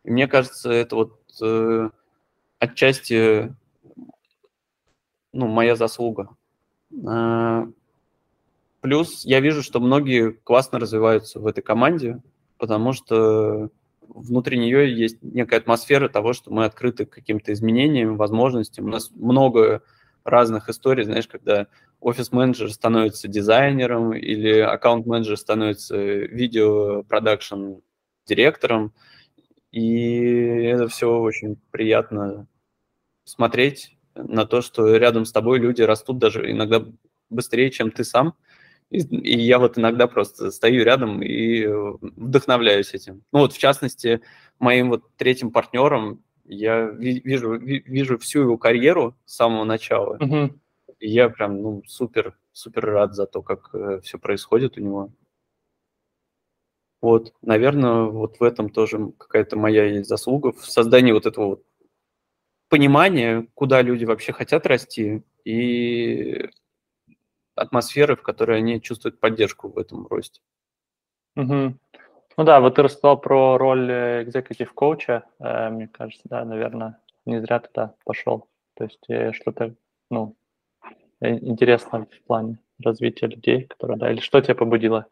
[0.03, 1.89] И мне кажется, это вот э,
[2.59, 3.55] отчасти
[5.33, 6.29] ну, моя заслуга.
[6.91, 7.65] Э,
[8.81, 12.21] плюс я вижу, что многие классно развиваются в этой команде,
[12.57, 13.69] потому что
[14.07, 18.85] внутри нее есть некая атмосфера того, что мы открыты к каким-то изменениям, возможностям.
[18.85, 19.81] У нас много
[20.23, 21.67] разных историй, знаешь, когда
[21.99, 27.75] офис-менеджер становится дизайнером или аккаунт-менеджер становится видео-продакшн
[28.27, 28.93] директором,
[29.71, 32.47] и это все очень приятно
[33.25, 36.85] смотреть на то, что рядом с тобой люди растут даже иногда
[37.29, 38.35] быстрее, чем ты сам.
[38.89, 43.23] И, и я вот иногда просто стою рядом и вдохновляюсь этим.
[43.31, 44.21] Ну вот, в частности,
[44.59, 50.17] моим вот третьим партнером я вижу, вижу всю его карьеру с самого начала.
[50.17, 50.59] Mm-hmm.
[50.99, 55.11] И я прям, ну, супер, супер рад за то, как э, все происходит у него.
[57.01, 61.63] Вот, наверное, вот в этом тоже какая-то моя есть заслуга в создании вот этого вот
[62.69, 66.49] понимания, куда люди вообще хотят расти, и
[67.55, 70.41] атмосферы, в которой они чувствуют поддержку в этом росте.
[71.35, 71.77] Угу.
[72.37, 73.89] Ну да, вот ты рассказал про роль
[74.23, 78.47] экзекутив коуча, э, мне кажется, да, наверное, не зря туда пошел.
[78.75, 79.73] То есть э, что-то,
[80.09, 80.35] ну,
[81.21, 85.07] э, интересно в плане развития людей, которые, да, или что тебя побудило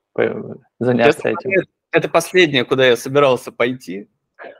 [0.80, 1.68] заняться это, этим?
[1.92, 4.10] Это последнее, куда я собирался пойти.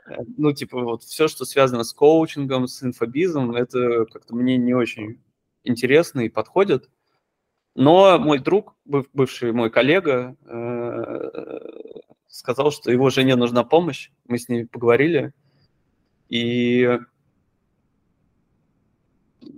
[0.08, 4.74] Э, ну, типа, вот все, что связано с коучингом, с инфобизом, это как-то мне не
[4.74, 5.22] очень
[5.64, 6.88] интересно и подходит.
[7.74, 11.60] Но мой друг, бывший мой коллега, э,
[12.28, 14.10] сказал, что его жене нужна помощь.
[14.26, 15.32] Мы с ней поговорили.
[16.28, 16.98] И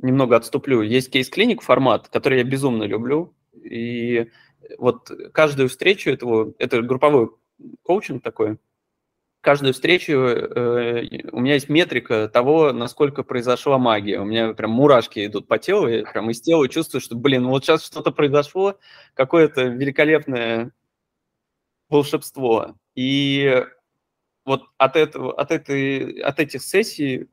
[0.03, 0.83] немного отступлю.
[0.83, 3.35] Есть кейс-клиник формат, который я безумно люблю.
[3.55, 4.31] И
[4.79, 7.31] вот каждую встречу этого, это групповой
[7.83, 8.59] коучинг такой,
[9.47, 14.19] каждую встречу э, у меня есть метрика того, насколько произошла магия.
[14.19, 17.65] У меня прям мурашки идут по телу, я прям из тела чувствую, что, блин, вот
[17.65, 18.77] сейчас что-то произошло,
[19.15, 20.73] какое-то великолепное
[21.89, 22.75] волшебство.
[22.97, 23.65] И
[24.45, 27.29] вот от, этого, от, этой, от этих сессий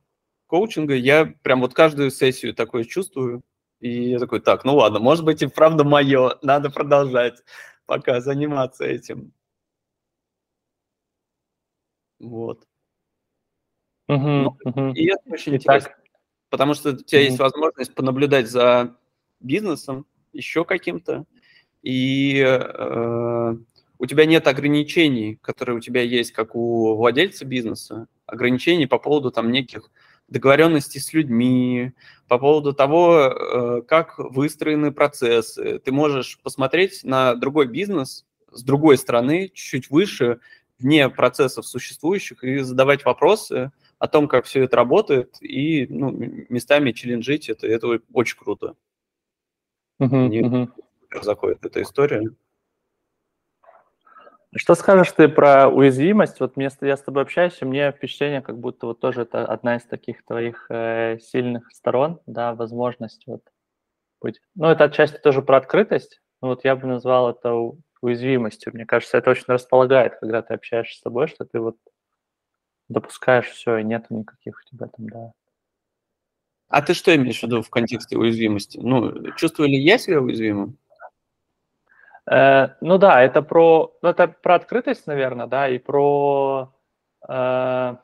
[0.45, 3.41] коучинга я прям вот каждую сессию такое чувствую.
[3.79, 7.41] И я такой, так, ну ладно, может быть и правда мое, надо продолжать
[7.87, 9.33] пока заниматься этим.
[12.19, 12.67] Вот.
[14.07, 14.89] Угу, ну, угу.
[14.93, 15.75] И это очень Итак.
[15.77, 16.03] интересно,
[16.49, 17.25] потому что у тебя угу.
[17.25, 18.95] есть возможность понаблюдать за
[19.39, 21.25] бизнесом, еще каким-то,
[21.81, 23.55] и э,
[23.99, 29.31] у тебя нет ограничений, которые у тебя есть, как у владельца бизнеса, ограничений по поводу
[29.31, 29.91] там неких
[30.27, 31.91] договоренностей с людьми,
[32.27, 35.79] по поводу того, э, как выстроены процессы.
[35.79, 40.39] Ты можешь посмотреть на другой бизнес с другой стороны, чуть-чуть выше,
[40.83, 46.91] вне процессов существующих, и задавать вопросы о том, как все это работает, и ну, местами
[46.91, 48.75] челленджить это, это очень круто.
[50.01, 51.23] Uh-huh, uh-huh.
[51.23, 52.29] заходит эта история.
[54.55, 56.39] Что скажешь ты про уязвимость?
[56.39, 59.77] Вот мне, я с тобой общаюсь, и мне впечатление, как будто вот тоже это одна
[59.77, 63.41] из таких твоих э, сильных сторон, да, возможность вот
[64.21, 64.41] быть.
[64.55, 66.21] Ну, это отчасти тоже про открытость.
[66.41, 67.53] Ну, вот я бы назвал это
[68.03, 68.73] уязвимостью.
[68.73, 71.77] Мне кажется, это очень располагает, когда ты общаешься с собой, что ты вот
[72.89, 75.31] допускаешь все, и нету никаких у тебя там, да.
[76.67, 78.79] А ты что имеешь в виду в контексте уязвимости?
[78.81, 80.77] Ну, чувствую ли я себя уязвимым?
[82.29, 86.73] Э, ну да, это про, ну, это про открытость, наверное, да, и про
[87.27, 87.95] э,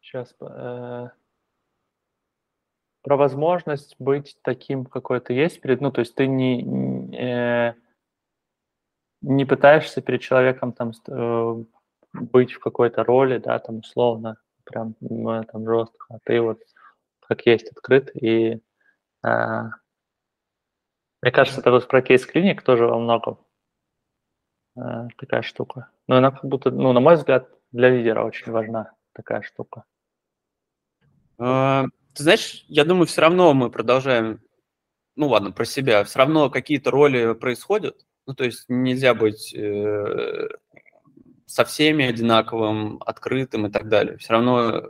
[0.00, 1.08] сейчас э,
[3.04, 6.62] про возможность быть таким, какой ты есть перед, ну, то есть ты не,
[7.14, 7.74] э,
[9.24, 11.64] не пытаешься перед человеком там э,
[12.12, 14.94] быть в какой-то роли, да, там условно, прям
[15.44, 16.60] там жестко, а ты вот
[17.20, 18.60] как есть открыт и
[19.22, 19.70] а,
[21.22, 23.38] мне кажется, это вот про кейс-клиник тоже во многом
[24.76, 25.88] а, такая штука.
[26.06, 29.84] Но она как будто, ну, на мой взгляд, для лидера очень важна такая штука.
[31.38, 34.42] А, ты знаешь, я думаю, все равно мы продолжаем,
[35.16, 38.04] ну ладно, про себя, все равно какие-то роли происходят.
[38.26, 40.48] Ну, то есть нельзя быть э,
[41.46, 44.16] со всеми одинаковым, открытым и так далее.
[44.16, 44.82] Все равно, э,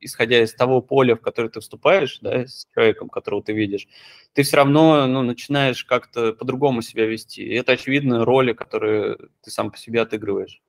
[0.00, 3.88] исходя из того поля, в которое ты вступаешь, да, с человеком, которого ты видишь,
[4.34, 7.42] ты все равно ну, начинаешь как-то по-другому себя вести.
[7.42, 10.60] И это, очевидно, роли, которые ты сам по себе отыгрываешь.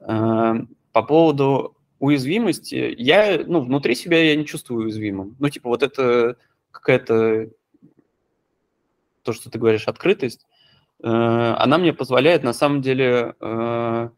[0.00, 0.56] А,
[0.92, 5.34] по поводу уязвимости, я, ну, внутри себя я не чувствую уязвимым.
[5.38, 6.36] Ну, типа, вот это
[6.70, 7.48] какая-то,
[9.22, 10.57] то, что ты говоришь, открытость, э,
[11.02, 14.08] она мне позволяет, на самом деле, э,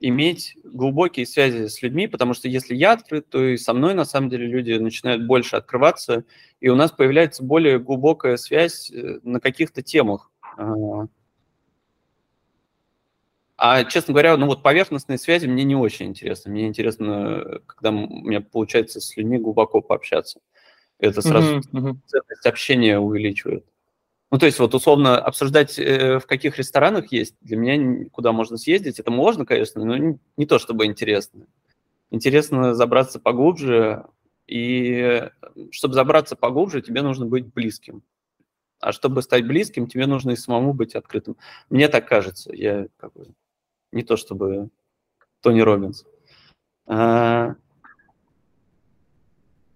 [0.00, 4.04] иметь глубокие связи с людьми, потому что если я открыт, то и со мной на
[4.04, 6.24] самом деле люди начинают больше открываться,
[6.60, 10.30] и у нас появляется более глубокая связь э, на каких-то темах.
[10.56, 11.06] А,
[13.56, 16.50] а, честно говоря, ну вот поверхностные связи мне не очень интересны.
[16.50, 20.40] Мне интересно, когда у меня получается с людьми глубоко пообщаться.
[20.98, 21.96] Это сразу mm-hmm.
[22.06, 23.64] ценность общения увеличивает.
[24.32, 28.56] Ну, то есть вот условно обсуждать, э, в каких ресторанах есть, для меня куда можно
[28.56, 31.46] съездить, это можно, конечно, но не, не то чтобы интересно.
[32.10, 34.06] Интересно забраться поглубже,
[34.46, 35.28] и
[35.70, 38.02] чтобы забраться поглубже, тебе нужно быть близким.
[38.80, 41.36] А чтобы стать близким, тебе нужно и самому быть открытым.
[41.68, 42.54] Мне так кажется.
[42.54, 43.26] Я как бы
[43.92, 44.70] не то чтобы
[45.42, 46.06] Тони Робинс.
[46.86, 47.54] А...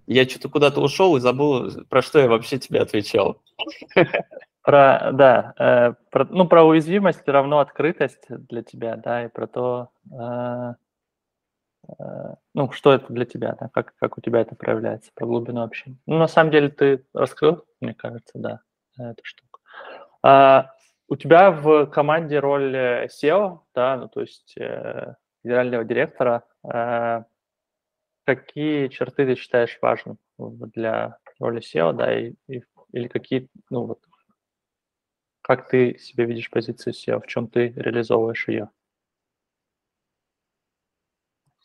[0.07, 3.43] Я что-то куда-то ушел и забыл, про что я вообще тебе отвечал.
[4.67, 9.91] Про, да, э, про, ну, про уязвимость равно открытость для тебя, да, и про то,
[10.11, 10.75] э,
[11.89, 15.63] э, ну, что это для тебя, да, как, как у тебя это проявляется, про глубину
[15.63, 15.99] общения.
[16.07, 18.61] Ну, на самом деле ты раскрыл, мне кажется, да,
[18.99, 19.61] эту штуку.
[20.25, 20.73] А,
[21.07, 22.75] у тебя в команде роль
[23.07, 27.23] SEO, да, ну, то есть э, генерального директора, э,
[28.25, 34.01] какие черты ты считаешь важным для роли SEO, да, и, и, или какие, ну, вот,
[35.47, 38.69] как ты себе видишь позицию SEO, в чем ты реализовываешь ее?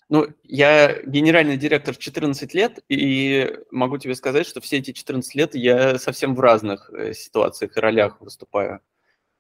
[0.08, 5.56] Ну, я генеральный директор 14 лет, и могу тебе сказать, что все эти 14 лет
[5.56, 8.82] я совсем в разных э, ситуациях и ролях выступаю.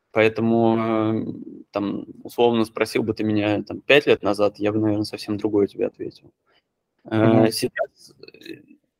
[0.10, 5.04] Поэтому, э, там, условно, спросил бы ты меня там, 5 лет назад, я бы, наверное,
[5.04, 6.34] совсем другое тебе ответил.
[7.06, 7.52] Mm-hmm.
[7.52, 8.16] Сейчас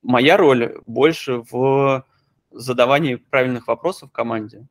[0.04, 2.06] моя роль больше в
[2.52, 4.68] задавании правильных вопросов команде.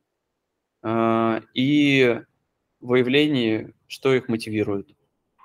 [0.83, 2.21] А, и
[2.79, 4.89] выявлении, что их мотивирует.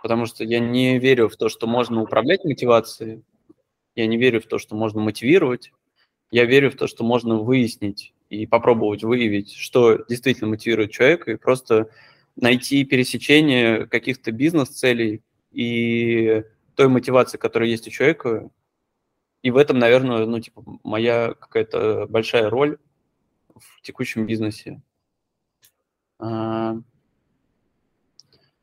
[0.03, 3.22] Потому что я не верю в то, что можно управлять мотивацией,
[3.94, 5.72] я не верю в то, что можно мотивировать,
[6.31, 11.37] я верю в то, что можно выяснить и попробовать выявить, что действительно мотивирует человека, и
[11.37, 11.90] просто
[12.37, 15.22] найти пересечение каких-то бизнес-целей
[15.53, 16.42] и
[16.75, 18.51] той мотивации, которая есть у человека.
[19.42, 22.79] И в этом, наверное, ну, типа, моя какая-то большая роль
[23.55, 24.83] в текущем бизнесе.
[26.18, 26.76] А,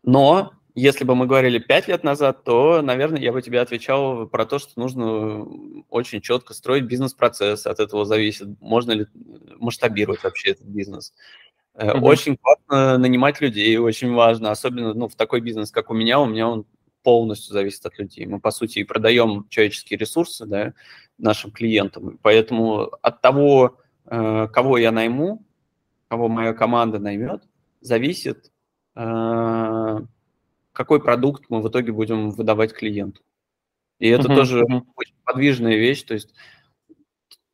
[0.03, 4.45] но если бы мы говорили пять лет назад, то, наверное, я бы тебе отвечал про
[4.45, 5.45] то, что нужно
[5.89, 7.67] очень четко строить бизнес-процесс.
[7.67, 9.05] От этого зависит, можно ли
[9.57, 11.13] масштабировать вообще этот бизнес.
[11.75, 11.99] Mm-hmm.
[12.01, 16.25] Очень классно нанимать людей, очень важно, особенно ну, в такой бизнес, как у меня, у
[16.25, 16.65] меня он
[17.03, 18.25] полностью зависит от людей.
[18.25, 20.73] Мы, по сути, и продаем человеческие ресурсы да,
[21.17, 22.19] нашим клиентам.
[22.21, 25.45] Поэтому от того, э, кого я найму,
[26.13, 27.41] кого моя команда наймет,
[27.81, 28.51] зависит,
[28.95, 29.99] э,
[30.71, 33.23] какой продукт мы в итоге будем выдавать клиенту.
[33.97, 34.63] И это uh-huh, тоже
[34.95, 36.03] очень подвижная вещь.
[36.03, 36.35] То есть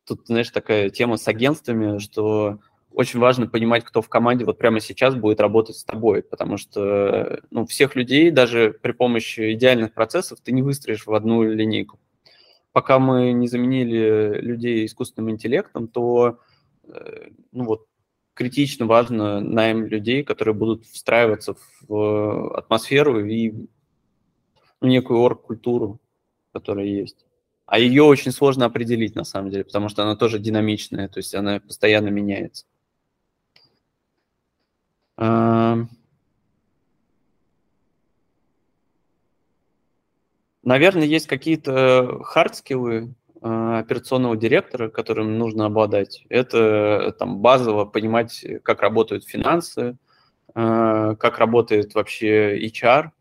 [0.04, 2.58] тут, знаешь, такая тема с агентствами, что
[2.90, 7.40] очень важно понимать, кто в команде вот прямо сейчас будет работать с тобой, потому что
[7.50, 11.98] ну, всех людей даже при помощи идеальных процессов ты не выстроишь в одну линейку.
[12.72, 16.40] Пока мы не заменили людей искусственным интеллектом, то
[16.84, 17.86] э, ну вот
[18.40, 23.52] критично важно найм людей, которые будут встраиваться в атмосферу и
[24.80, 26.00] некую орг-культуру,
[26.50, 27.26] которая есть.
[27.66, 31.34] А ее очень сложно определить, на самом деле, потому что она тоже динамичная, то есть
[31.34, 32.64] она постоянно меняется.
[40.62, 46.24] Наверное, есть какие-то hard skill ы, а, операционного директора, которым нужно обладать.
[46.28, 49.96] Это там базово понимать, как работают финансы,
[50.54, 53.12] а, как работает вообще HR,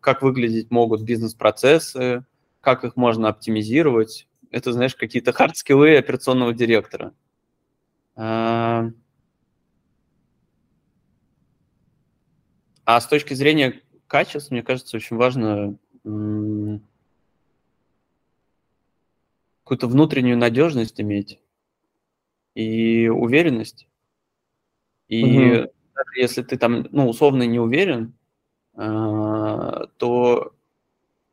[0.00, 2.24] как выглядеть могут бизнес-процессы,
[2.60, 4.28] как их можно оптимизировать.
[4.50, 7.12] Это, знаешь, какие-то хард-скиллы операционного директора.
[8.16, 8.92] А
[12.86, 15.76] с точки зрения качеств, мне кажется, очень важно
[19.68, 21.38] какую-то внутреннюю надежность иметь
[22.54, 23.86] и уверенность.
[25.08, 25.70] И угу.
[26.16, 28.14] если ты там, ну, условно не уверен,
[28.78, 28.80] э,
[29.98, 30.54] то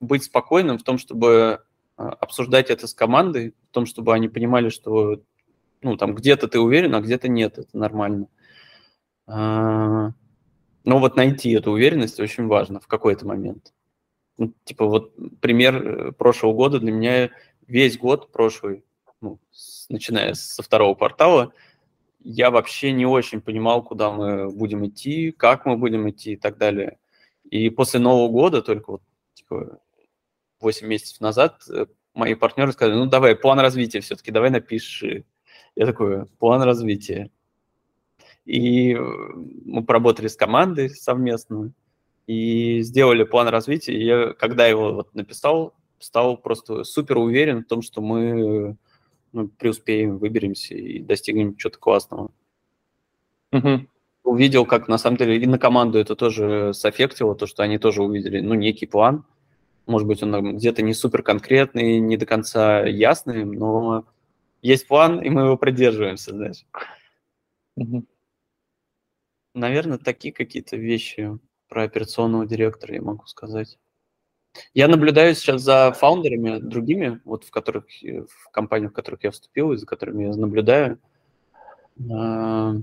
[0.01, 1.63] быть спокойным в том, чтобы
[1.95, 5.21] а, обсуждать это с командой, в том, чтобы они понимали, что
[5.81, 8.27] ну, там где-то ты уверен, а где-то нет, это нормально.
[9.27, 10.11] А,
[10.83, 13.71] но вот найти эту уверенность очень важно в какой-то момент.
[14.37, 17.29] Ну, типа вот пример э, прошлого года для меня
[17.67, 18.83] весь год прошлый,
[19.21, 21.53] ну, с, начиная со второго портала,
[22.19, 26.57] я вообще не очень понимал, куда мы будем идти, как мы будем идти и так
[26.57, 26.97] далее.
[27.49, 29.01] И после Нового года, только вот
[29.33, 29.79] типа
[30.59, 31.85] 8 месяцев назад, э,
[32.15, 35.25] мои партнеры сказали, ну давай, план развития все-таки, давай напиши.
[35.75, 37.29] Я такой, план развития.
[38.45, 41.73] И э, мы поработали с командой совместно
[42.27, 43.93] и сделали план развития.
[43.93, 48.77] И я, когда его вот написал, стал просто супер уверен в том, что мы
[49.31, 52.31] ну, преуспеем, выберемся и достигнем чего-то классного.
[53.51, 53.87] Угу.
[54.23, 58.03] Увидел, как на самом деле и на команду это тоже соффектило, то, что они тоже
[58.03, 59.25] увидели, ну, некий план.
[59.87, 64.05] Может быть, он где-то не супер конкретный, не до конца ясный, но
[64.61, 66.65] есть план, и мы его придерживаемся, знаешь.
[67.77, 68.05] Угу.
[69.55, 73.79] Наверное, такие какие-то вещи про операционного директора я могу сказать.
[74.73, 79.71] Я наблюдаю сейчас за фаундерами другими, вот в которых, в компаниях, в которых я вступил,
[79.71, 80.99] и за которыми я наблюдаю.
[82.11, 82.75] А,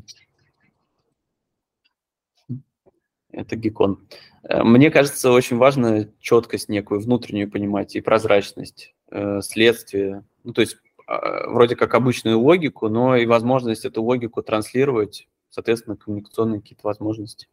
[3.30, 4.06] это гикон.
[4.42, 10.24] Э, мне кажется, очень важно четкость некую внутреннюю понимать и прозрачность э, следствия.
[10.44, 15.96] Ну, то есть а, вроде как обычную логику, но и возможность эту логику транслировать, соответственно,
[15.96, 17.48] коммуникационные какие-то возможности.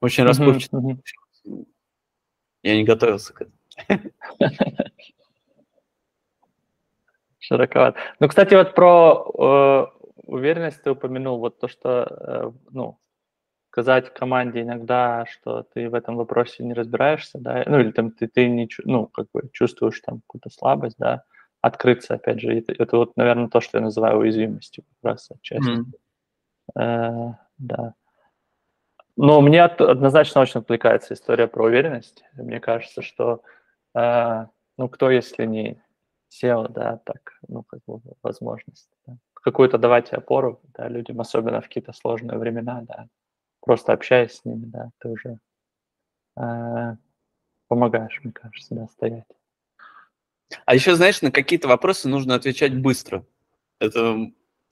[0.00, 0.76] Очень расплывчато.
[0.76, 0.98] Uh-huh,
[1.46, 1.66] uh-huh.
[2.62, 3.56] Я не готовился к этому.
[7.38, 7.98] Широковато.
[8.20, 9.86] Ну, кстати, вот про э,
[10.26, 12.98] уверенность ты упомянул, вот то, что, э, ну,
[13.70, 18.26] сказать команде иногда, что ты в этом вопросе не разбираешься, да, ну, или там ты,
[18.26, 21.22] ты не, ну, как бы чувствуешь там какую-то слабость, да,
[21.60, 25.70] открыться, опять же, это, это вот, наверное, то, что я называю уязвимостью как раз отчасти.
[25.70, 25.84] Mm.
[26.80, 27.94] Э, да.
[29.20, 32.22] Но мне однозначно очень отвлекается история про уверенность.
[32.34, 33.42] Мне кажется, что
[33.96, 34.46] э,
[34.76, 35.82] ну кто, если не
[36.32, 38.88] SEO, да, так, ну, как бы возможность.
[39.06, 39.16] Да.
[39.34, 43.08] Какую-то давать опору да, людям, особенно в какие-то сложные времена, да.
[43.60, 45.40] Просто общаясь с ними, да, ты уже
[46.36, 46.96] э,
[47.66, 49.26] помогаешь, мне кажется, да, стоять.
[50.64, 53.24] А еще, знаешь, на какие-то вопросы нужно отвечать быстро.
[53.80, 54.16] Это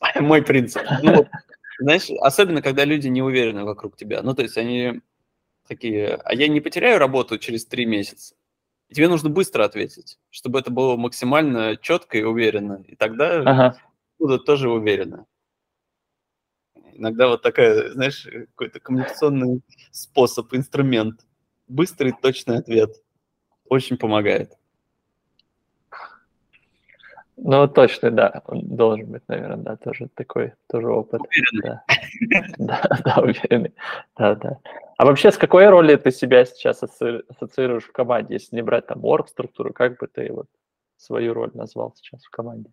[0.20, 0.82] мой принцип.
[1.02, 1.26] Ну,
[1.78, 4.22] знаешь, особенно, когда люди не уверены вокруг тебя.
[4.22, 5.00] Ну, то есть они
[5.66, 8.34] такие, а я не потеряю работу через три месяца.
[8.88, 12.84] И тебе нужно быстро ответить, чтобы это было максимально четко и уверенно.
[12.86, 13.78] И тогда ага.
[14.18, 15.26] будут тоже уверены.
[16.92, 19.60] Иногда вот такая, знаешь, какой-то коммуникационный
[19.90, 21.26] способ, инструмент.
[21.68, 23.02] Быстрый, точный ответ.
[23.68, 24.52] Очень помогает.
[27.36, 31.20] Ну, точно, да, он должен быть, наверное, да, тоже такой, тоже опыт.
[31.20, 31.80] Уверенный.
[32.58, 33.74] Да, да, да, уверенный,
[34.16, 34.58] да, да.
[34.96, 39.04] А вообще, с какой роли ты себя сейчас ассоциируешь в команде, если не брать там
[39.04, 40.46] орг структуру, как бы ты вот
[40.96, 42.70] свою роль назвал сейчас в команде?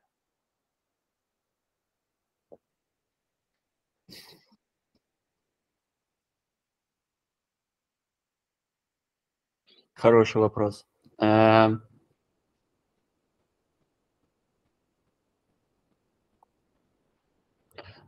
[9.93, 10.86] Хороший вопрос.
[11.20, 11.82] Эм,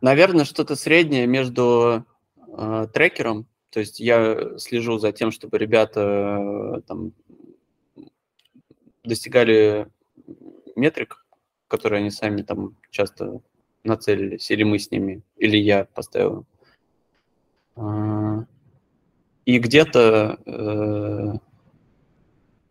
[0.06, 2.06] Наверное, что-то среднее между
[2.48, 6.38] э, трекером, то есть я слежу за тем, чтобы ребята
[6.78, 7.12] э, там,
[9.04, 9.88] достигали
[10.76, 11.26] метрик,
[11.68, 13.42] которые они сами там часто
[13.84, 16.46] нацелились, или мы с ними, или я поставил.
[17.76, 18.46] Э,
[19.46, 21.34] и где-то э,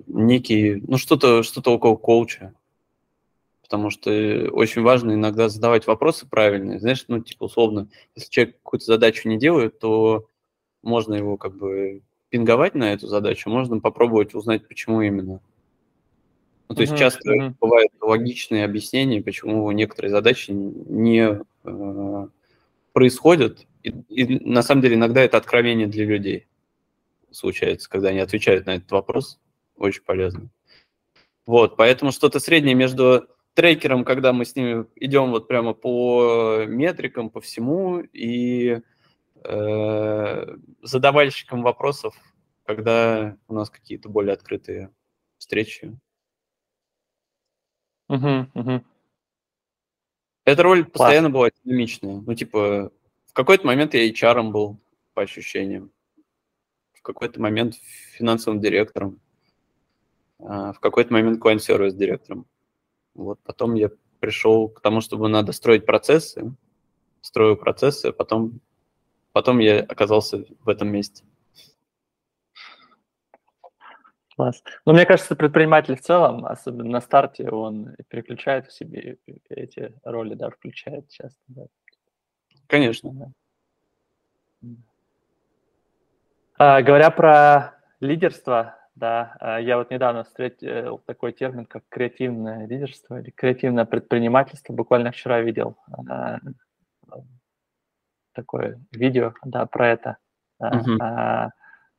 [0.06, 2.54] некий, ну что-то что около коуча,
[3.74, 4.10] потому что
[4.52, 6.78] очень важно иногда задавать вопросы правильные.
[6.78, 10.28] Знаешь, ну, типа, условно, если человек какую-то задачу не делает, то
[10.84, 15.40] можно его как бы пинговать на эту задачу, можно попробовать узнать, почему именно.
[16.68, 17.54] Ну, то есть uh-huh, часто uh-huh.
[17.60, 22.26] бывают логичные объяснения, почему некоторые задачи не э,
[22.92, 26.46] происходят, и, и на самом деле иногда это откровение для людей.
[27.32, 29.40] случается, когда они отвечают на этот вопрос.
[29.76, 30.48] Очень полезно.
[31.44, 37.30] Вот, поэтому что-то среднее между трекером, когда мы с ними идем вот прямо по метрикам,
[37.30, 38.80] по всему, и
[39.44, 42.14] э, задавальщиком вопросов,
[42.64, 44.90] когда у нас какие-то более открытые
[45.38, 45.96] встречи.
[48.08, 48.84] Угу, угу.
[50.44, 52.20] Эта роль постоянно была динамичная.
[52.20, 52.92] Ну, типа,
[53.26, 54.78] в какой-то момент я HR был,
[55.14, 55.90] по ощущениям.
[56.92, 57.76] В какой-то момент
[58.12, 59.20] финансовым директором.
[60.38, 62.46] А в какой-то момент клиент-сервис директором.
[63.14, 63.90] Вот потом я
[64.20, 66.52] пришел к тому, чтобы надо строить процессы,
[67.20, 68.60] строю процессы, а потом,
[69.32, 71.24] потом я оказался в этом месте.
[74.36, 74.62] Класс.
[74.84, 80.34] Ну, мне кажется, предприниматель в целом, особенно на старте, он переключает в себе эти роли,
[80.34, 81.40] да, включает часто.
[81.46, 81.66] Да.
[82.66, 83.12] Конечно.
[84.60, 84.68] Да.
[86.56, 93.20] А, говоря про лидерство, да, а, я вот недавно встретил такой термин, как креативное лидерство
[93.20, 94.72] или креативное предпринимательство.
[94.72, 95.76] Буквально вчера видел
[96.08, 96.38] а,
[98.32, 100.16] такое видео, да, про это.
[100.60, 101.50] Uh-huh.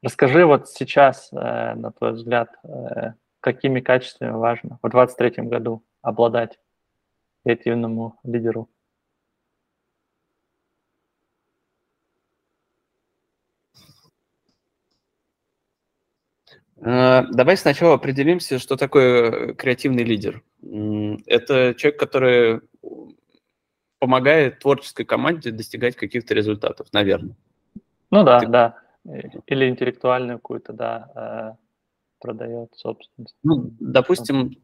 [0.02, 6.60] Расскажи вот сейчас, на твой взгляд, э, какими качествами важно в 2023 году обладать
[7.44, 8.70] креативному лидеру?
[16.78, 20.44] Давай сначала определимся, что такое креативный лидер.
[20.62, 22.62] Это человек, который
[24.00, 27.36] помогает творческой команде достигать каких-то результатов, наверное.
[28.12, 28.48] Ну да, Ты...
[28.48, 28.78] да.
[29.48, 31.64] Или интеллектуальную какую-то, да, э,
[32.20, 33.36] продает собственность.
[33.44, 34.58] Ну, допустим,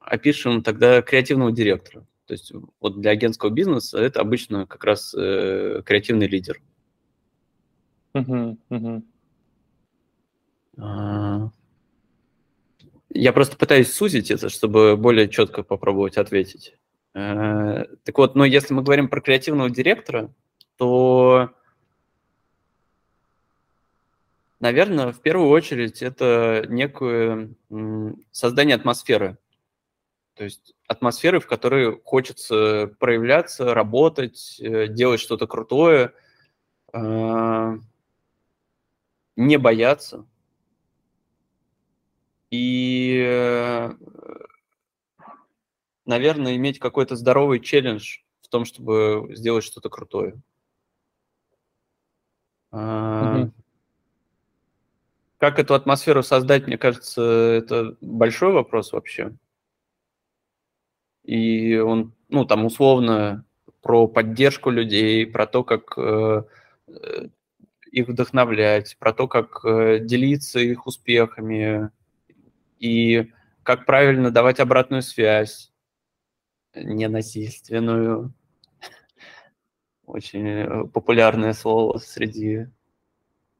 [0.00, 2.04] опишем тогда креативного директора.
[2.26, 6.60] То есть вот для агентского бизнеса это обычно как раз э, креативный лидер.
[8.14, 9.02] Uh-huh, uh-huh.
[10.80, 11.50] А,
[13.10, 16.76] я просто пытаюсь сузить это, чтобы более четко попробовать ответить.
[17.14, 20.32] Э, так вот, но если мы говорим про креативного директора,
[20.76, 21.50] то,
[24.60, 27.50] наверное, в первую очередь это некое
[28.30, 29.38] создание атмосферы.
[30.34, 36.12] То есть атмосферы, в которой хочется проявляться, работать, э, делать что-то крутое,
[36.92, 37.78] э,
[39.34, 40.24] не бояться–
[42.50, 43.90] и, э,
[46.06, 50.40] наверное, иметь какой-то здоровый челлендж в том, чтобы сделать что-то крутое.
[52.72, 53.50] Mm-hmm.
[55.38, 59.32] Как эту атмосферу создать, мне кажется, это большой вопрос вообще.
[61.22, 63.44] И он, ну, там, условно,
[63.82, 66.42] про поддержку людей, про то, как э,
[66.88, 67.28] э
[67.90, 71.90] их вдохновлять, про то, как э, делиться их успехами,
[72.78, 73.30] и
[73.62, 75.72] как правильно давать обратную связь,
[76.74, 78.32] ненасильственную.
[80.06, 82.66] Очень э, популярное слово среди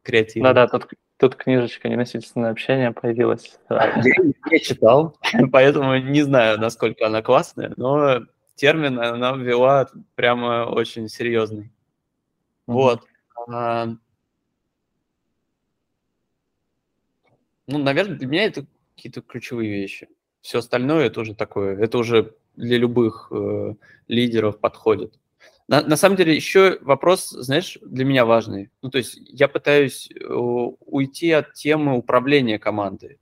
[0.02, 0.54] креативных.
[0.54, 3.58] Да-да, тут, тут книжечка «Ненасильственное общение» появилась.
[3.68, 4.14] Я
[4.50, 5.18] не читал,
[5.52, 8.22] поэтому не знаю, насколько она классная, но
[8.54, 11.64] термин она ввела прямо очень серьезный.
[12.66, 12.72] Mm-hmm.
[12.72, 13.02] Вот.
[13.46, 13.88] А,
[17.66, 18.66] ну, наверное, для меня это
[18.98, 20.08] какие-то ключевые вещи.
[20.40, 23.74] Все остальное это уже такое, это уже для любых э,
[24.08, 25.18] лидеров подходит.
[25.68, 28.70] На, на самом деле еще вопрос, знаешь, для меня важный.
[28.82, 33.18] Ну, то есть я пытаюсь э, уйти от темы управления командой.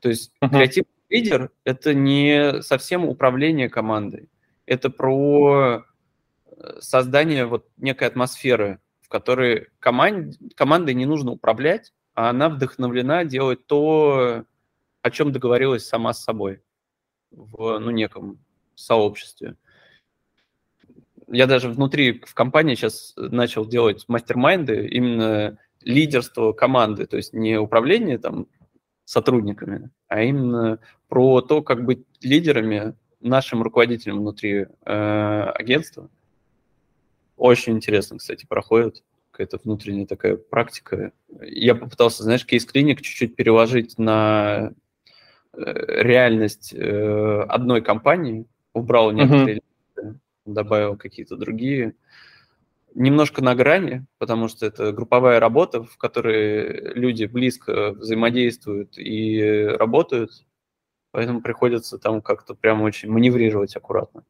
[0.00, 0.48] То есть uh-huh.
[0.48, 4.28] креативный лидер– это не совсем управление командой.
[4.64, 5.84] Это про
[6.46, 13.24] э, создание вот некой атмосферы, в которой команд, командой не нужно управлять, а она вдохновлена
[13.24, 14.44] делать то,
[15.08, 16.62] о чем договорилась сама с собой
[17.30, 18.38] в ну, неком
[18.74, 19.56] сообществе.
[21.26, 27.58] Я даже внутри в компании сейчас начал делать мастер-майнды, именно лидерство команды, то есть не
[27.58, 28.46] управление там
[29.04, 30.78] сотрудниками, а именно
[31.08, 36.10] про то, как быть лидерами нашим руководителям внутри э, агентства.
[37.36, 41.12] Очень интересно, кстати, проходит какая-то внутренняя такая практика.
[41.40, 44.72] Я попытался, знаешь, кейс-клиник чуть-чуть переложить на
[45.56, 49.60] реальность э, одной компании, убрал некоторые,
[49.96, 50.14] uh-huh.
[50.44, 51.94] добавил какие-то другие.
[52.94, 60.46] Немножко на грани, потому что это групповая работа, в которой люди близко взаимодействуют и работают,
[61.12, 64.24] поэтому приходится там как-то прям очень маневрировать аккуратно.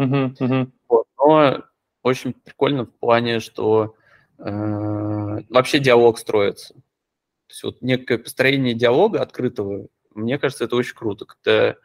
[0.00, 0.70] Uh-huh, uh-huh.
[0.88, 1.06] Вот.
[1.18, 1.64] Но
[2.02, 3.96] очень прикольно в плане, что
[4.38, 6.74] э, вообще диалог строится.
[6.74, 11.76] То есть вот некое построение диалога открытого, мне кажется, это очень круто, когда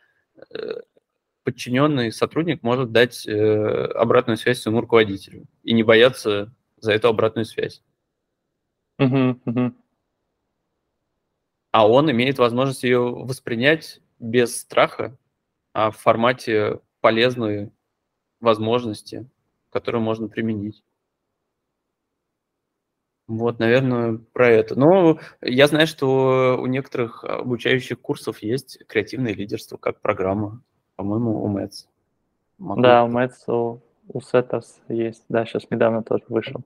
[0.49, 0.82] э,
[1.43, 7.45] подчиненный сотрудник может дать э, обратную связь своему руководителю и не бояться за эту обратную
[7.45, 7.84] связь.
[8.99, 9.73] Uh-huh, uh-huh.
[11.71, 15.17] А он имеет возможность ее воспринять без страха,
[15.73, 17.71] а в формате полезной
[18.39, 19.29] возможности,
[19.69, 20.84] которую можно применить.
[23.32, 24.77] Вот, наверное, про это.
[24.77, 30.61] Но я знаю, что у некоторых обучающих курсов есть креативное лидерство как программа.
[30.97, 31.88] По-моему, у МЭЦ.
[32.57, 32.82] Могу...
[32.82, 33.79] Да, у МЭЦ, у,
[34.09, 35.23] у Сетос есть.
[35.29, 36.61] Да, сейчас недавно тоже вышел.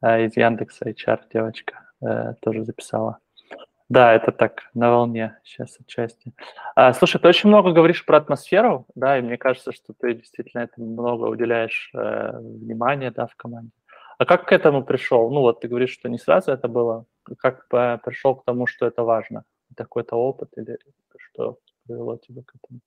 [0.00, 3.18] А, из Яндекса HR девочка э, тоже записала.
[3.90, 6.32] Да, это так, на волне сейчас отчасти.
[6.74, 10.62] А, слушай, ты очень много говоришь про атмосферу, да, и мне кажется, что ты действительно
[10.62, 13.72] этому много уделяешь э, внимания, да, в команде.
[14.18, 15.30] А как к этому пришел?
[15.30, 17.06] Ну вот ты говоришь, что не сразу это было.
[17.38, 19.44] Как пришел к тому, что это важно?
[19.70, 20.78] Это какой-то опыт или
[21.16, 22.80] что привело тебя к этому?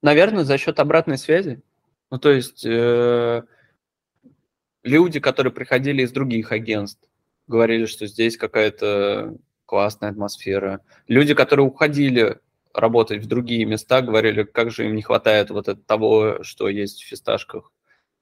[0.00, 1.62] Наверное, за счет обратной связи.
[2.10, 3.42] Ну, то есть э,
[4.82, 7.08] люди, которые приходили из других агентств,
[7.46, 10.80] говорили, что здесь какая-то классная атмосфера.
[11.06, 12.40] Люди, которые уходили
[12.74, 17.02] работать в другие места, говорили, как же им не хватает вот от того, что есть
[17.02, 17.72] в фисташках.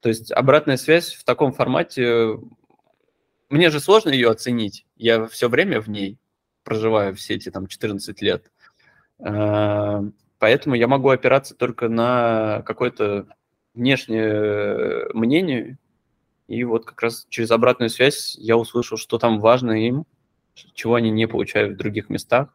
[0.01, 2.37] То есть обратная связь в таком формате,
[3.49, 4.85] мне же сложно ее оценить.
[4.95, 6.17] Я все время в ней
[6.63, 8.51] проживаю, все эти там 14 лет.
[9.19, 10.03] А,
[10.39, 13.27] поэтому я могу опираться только на какое-то
[13.73, 15.77] внешнее мнение.
[16.47, 20.05] И вот как раз через обратную связь я услышал, что там важно им,
[20.73, 22.49] чего они не получают в других местах.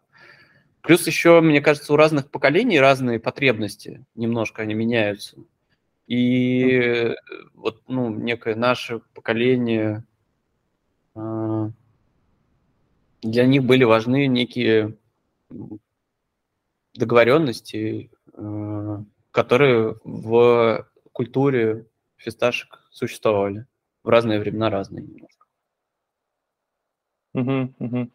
[0.86, 5.36] Плюс еще, мне кажется, у разных поколений разные потребности, немножко они меняются.
[6.06, 7.12] И
[7.54, 10.04] вот, ну, некое наше поколение,
[11.16, 11.70] а,
[13.20, 14.96] для них были важны некие
[16.94, 23.66] договоренности, а, которые в культуре фисташек существовали
[24.04, 25.46] в разные времена, разные немножко.
[27.34, 28.10] Угу, угу.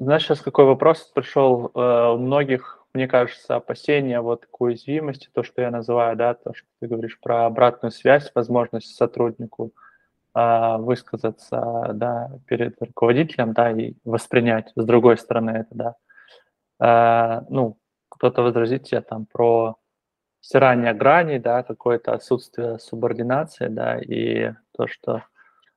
[0.00, 1.72] Знаешь, сейчас какой вопрос пришел?
[1.74, 6.54] Э, у многих, мне кажется, опасения вот к уязвимости, то, что я называю, да, то,
[6.54, 9.72] что ты говоришь про обратную связь, возможность сотруднику
[10.36, 15.96] э, высказаться, да, перед руководителем, да, и воспринять с другой стороны это,
[16.78, 17.40] да.
[17.40, 17.76] Э, ну,
[18.08, 19.78] кто-то возразит тебе там про
[20.40, 25.24] стирание граней, да, какое-то отсутствие субординации, да, и то, что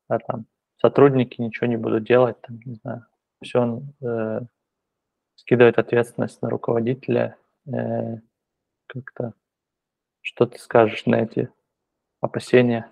[0.08, 0.46] да, там
[0.80, 3.06] сотрудники ничего не будут делать, там, не знаю,
[3.42, 4.42] все он э,
[5.36, 7.36] скидывает ответственность на руководителя.
[7.68, 8.18] Э,
[8.88, 9.34] как-то
[10.22, 11.50] что ты скажешь на эти
[12.22, 12.88] опасения?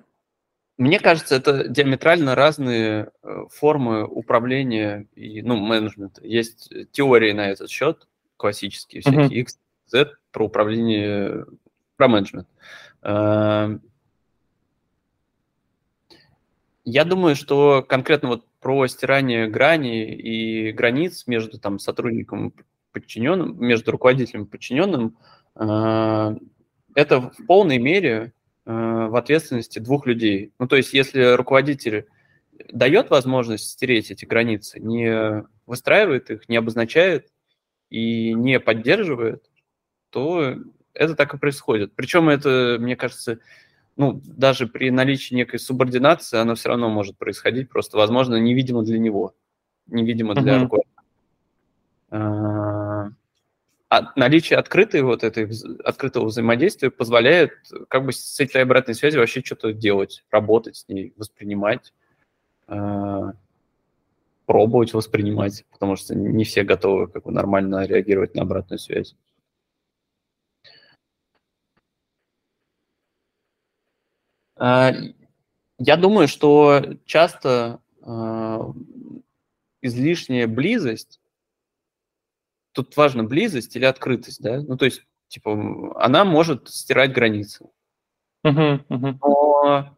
[0.78, 6.26] Мне кажется, это диаметрально разные э, формы управления и ну, менеджмента.
[6.26, 9.42] Есть теории на этот счет, классические, всякие mm-hmm.
[9.42, 11.46] X, Z, про управление,
[11.98, 12.48] про менеджмент.
[13.04, 13.78] Э,
[16.90, 22.54] я думаю, что конкретно вот про стирание грани и границ между там сотрудником и
[22.92, 25.18] подчиненным, между руководителем и подчиненным,
[25.56, 26.36] э,
[26.96, 28.34] это в полной мере
[28.66, 30.52] э, в ответственности двух людей.
[30.60, 32.08] Ну, то есть, если руководитель
[32.72, 37.28] дает возможность стереть эти границы, не выстраивает их, не обозначает
[37.90, 39.50] и не поддерживает,
[40.10, 40.56] то
[40.94, 41.94] это так и происходит.
[41.96, 43.40] Причем это, мне кажется,
[44.00, 48.98] ну, даже при наличии некой субординации, оно все равно может происходить, просто, возможно, невидимо для
[48.98, 49.36] него,
[49.88, 50.62] невидимо для uh-huh.
[50.62, 51.04] руководителя.
[52.10, 53.10] А,
[53.90, 55.50] а наличие открытой вот этой
[55.84, 57.52] открытого взаимодействия позволяет
[57.90, 61.94] как бы с этой обратной связью вообще что-то делать, работать с ней, воспринимать,
[62.68, 63.34] а,
[64.46, 69.18] пробовать воспринимать, потому что не все готовы как бы нормально реагировать на обратную связь.
[74.60, 78.74] Я думаю, что часто а,
[79.82, 81.22] излишняя близость,
[82.74, 87.70] тут важно близость или открытость, да, ну то есть, типа, она может стирать границы.
[88.46, 89.18] Uh-huh, uh-huh.
[89.22, 89.98] Но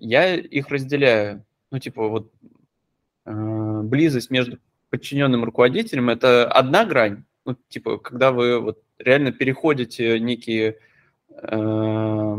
[0.00, 1.44] я их разделяю.
[1.70, 2.32] Ну, типа, вот
[3.26, 4.58] э, близость между
[4.90, 7.24] подчиненным руководителем это одна грань.
[7.44, 10.78] Ну, типа, когда вы вот реально переходите некие
[11.30, 12.36] э,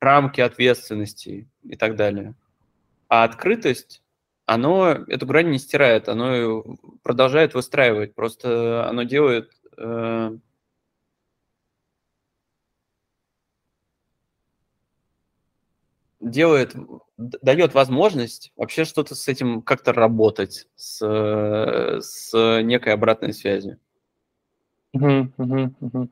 [0.00, 2.34] рамки ответственности и так далее.
[3.08, 4.02] А открытость,
[4.46, 6.64] оно эту грань не стирает, оно
[7.02, 10.36] продолжает выстраивать, просто оно делает э,
[16.20, 16.74] делает,
[17.16, 20.98] дает возможность вообще что-то с этим как-то работать, с,
[22.00, 23.78] с некой обратной связью.
[24.92, 26.10] Угу, угу, угу.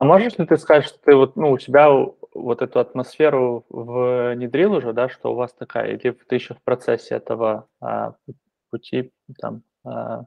[0.00, 4.72] А можешь ли ты сказать, что ты вот, ну, у себя вот эту атмосферу внедрил
[4.72, 8.14] уже, да, что у вас такая, или ты еще в процессе этого а,
[8.70, 10.24] пути, там, а,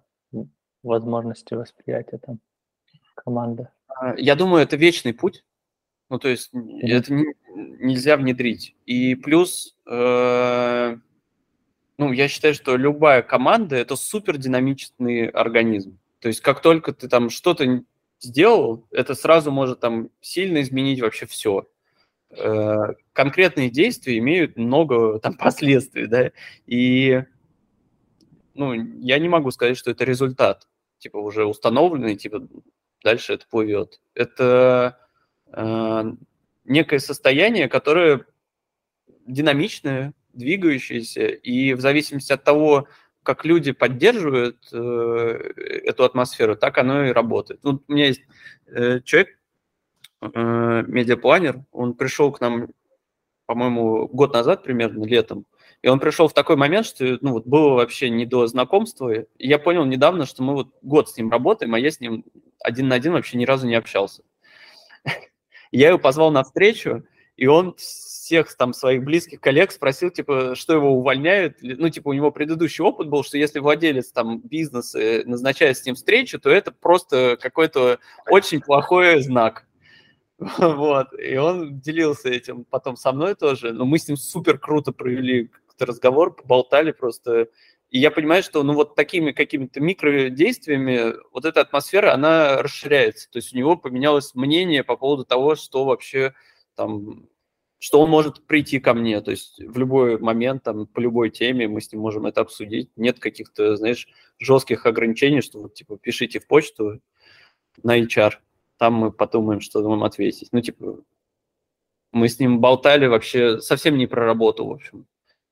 [0.83, 2.39] возможности восприятия там
[3.15, 3.67] команды?
[3.87, 5.43] А, я думаю, это вечный путь.
[6.11, 6.79] Ну, то есть mm-hmm.
[6.83, 8.75] это не, нельзя внедрить.
[8.85, 10.97] И плюс, э,
[11.97, 15.97] ну, я считаю, что любая команда– это супер динамичный организм.
[16.19, 17.83] То есть как только ты там что-то
[18.23, 21.67] сделал, это сразу может там сильно изменить вообще все.
[22.31, 26.31] Э, конкретные действия имеют много там последствий, да,
[26.65, 27.23] и
[28.55, 30.67] ну, я не могу сказать, что это результат,
[30.99, 32.47] типа, уже установленный, типа,
[33.03, 33.99] дальше это плывет.
[34.13, 34.97] Это
[35.47, 36.03] э,
[36.65, 38.25] некое состояние, которое
[39.25, 42.87] динамичное, двигающееся, и в зависимости от того,
[43.23, 44.77] как люди поддерживают э,
[45.85, 47.61] эту атмосферу, так оно и работает.
[47.63, 48.21] Ну, у меня есть
[48.67, 49.39] э, человек,
[50.21, 52.67] э, медиапланер, он пришел к нам,
[53.45, 55.45] по-моему, год назад примерно, летом,
[55.83, 59.11] и он пришел в такой момент, что ну, вот было вообще не до знакомства.
[59.13, 62.23] И я понял недавно, что мы вот год с ним работаем, а я с ним
[62.61, 64.23] один на один вообще ни разу не общался.
[65.71, 67.03] Я его позвал на встречу,
[67.35, 67.75] и он
[68.23, 71.57] всех там своих близких коллег спросил, типа, что его увольняют.
[71.61, 75.95] Ну, типа, у него предыдущий опыт был, что если владелец там бизнеса назначает с ним
[75.95, 77.99] встречу, то это просто какой-то
[78.29, 79.67] очень плохой знак.
[80.57, 81.07] Вот.
[81.19, 83.73] И он делился этим потом со мной тоже.
[83.73, 87.49] Но мы с ним супер круто провели разговор, поболтали просто.
[87.89, 93.29] И я понимаю, что ну вот такими какими-то микродействиями вот эта атмосфера, она расширяется.
[93.29, 96.33] То есть у него поменялось мнение по поводу того, что вообще
[96.75, 97.27] там
[97.83, 101.67] что он может прийти ко мне, то есть в любой момент, там, по любой теме
[101.67, 102.89] мы с ним можем это обсудить.
[102.95, 104.07] Нет каких-то, знаешь,
[104.39, 107.01] жестких ограничений, что вот, типа, пишите в почту
[107.83, 108.35] на HR,
[108.77, 110.47] там мы подумаем, что вам ответить.
[110.53, 111.01] Ну, типа,
[112.13, 115.05] мы с ним болтали вообще совсем не про работу, в общем.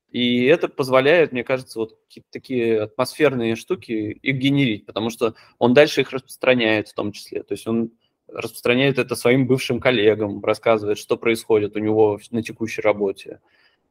[0.09, 5.99] И это позволяет, мне кажется, вот такие атмосферные штуки их генерить, потому что он дальше
[5.99, 7.43] их распространяет в том числе.
[7.43, 7.91] То есть он
[8.33, 13.39] распространяет это своим бывшим коллегам, рассказывает, что происходит у него на текущей работе.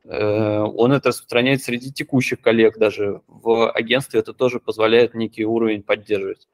[0.04, 3.20] Э, он это распространяет среди текущих коллег даже.
[3.28, 6.48] В агентстве это тоже позволяет некий уровень поддерживать.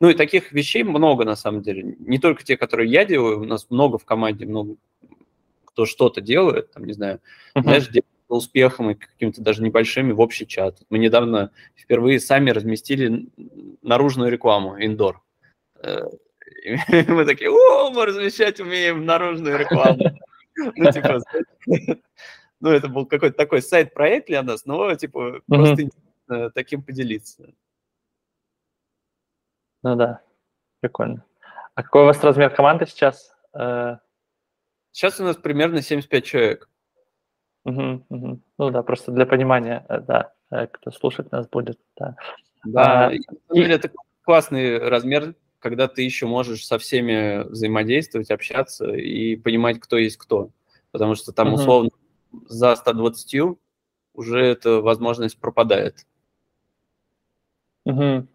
[0.00, 1.96] Ну и таких вещей много на самом деле.
[1.98, 4.76] Не только те, которые я делаю, у нас много в команде, много
[5.64, 7.20] кто что-то делает, там, не знаю,
[7.54, 7.62] uh-huh.
[7.62, 7.88] знаешь,
[8.28, 10.78] успехом и какими-то даже небольшими в общий чат.
[10.90, 13.26] Мы недавно впервые сами разместили
[13.82, 15.22] наружную рекламу, индор.
[16.64, 16.76] Э,
[17.12, 20.18] мы такие, о, мы размещать умеем наружную рекламу.
[20.56, 21.20] Ну, типа,
[22.60, 25.88] ну, это был какой-то такой сайт-проект для нас, но, типа, просто
[26.54, 27.54] таким поделиться.
[29.82, 30.20] Ну да,
[30.80, 31.24] прикольно.
[31.74, 33.34] А какой у вас размер команды сейчас?
[33.54, 33.98] Э,
[34.90, 36.68] сейчас у нас примерно 75 человек.
[37.64, 38.40] Угу, угу.
[38.58, 40.32] Ну да, просто для понимания, э, да,
[40.72, 42.16] кто слушать нас будет, да.
[42.64, 43.60] Да, а, и...
[43.60, 43.90] это
[44.22, 50.50] классный размер когда ты еще можешь со всеми взаимодействовать, общаться и понимать, кто есть кто.
[50.90, 51.90] Потому что там, условно,
[52.32, 52.38] uh-huh.
[52.48, 53.58] за 120
[54.14, 56.06] уже эта возможность пропадает.
[57.86, 58.26] Uh-huh.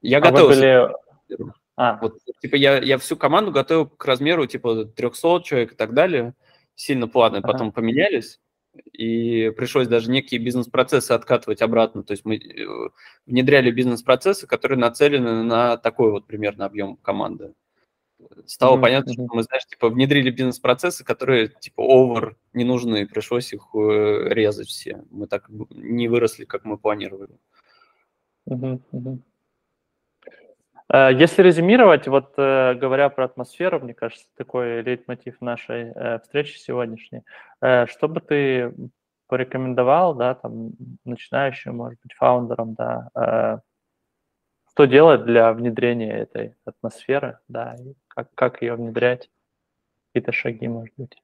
[0.00, 0.48] Я а готов.
[0.50, 0.88] Были...
[1.76, 1.98] А.
[2.02, 6.34] Вот, типа, я, я всю команду готовил к размеру, типа, 300 человек и так далее.
[6.74, 7.42] Сильно планы uh-huh.
[7.42, 8.40] потом поменялись
[8.92, 12.02] и пришлось даже некие бизнес-процессы откатывать обратно.
[12.02, 12.90] То есть мы э,
[13.26, 17.54] внедряли бизнес-процессы, которые нацелены на такой вот примерно объем команды.
[18.46, 18.80] Стало mm-hmm.
[18.80, 24.28] понятно, что мы, знаешь, типа внедрили бизнес-процессы, которые типа over не нужны, пришлось их э,
[24.30, 25.04] резать все.
[25.10, 27.36] Мы так не выросли, как мы планировали.
[28.48, 29.18] Mm-hmm.
[30.92, 37.22] Если резюмировать, вот э, говоря про атмосферу, мне кажется, такой лейтмотив нашей э, встречи сегодняшней,
[37.60, 38.74] что бы ты
[39.26, 40.72] порекомендовал, да, там,
[41.04, 43.62] начинающим, может быть, фаундерам, да,
[44.68, 49.30] что делать для внедрения этой атмосферы, да, и как, как ее внедрять,
[50.08, 51.16] какие-то шаги, может быть?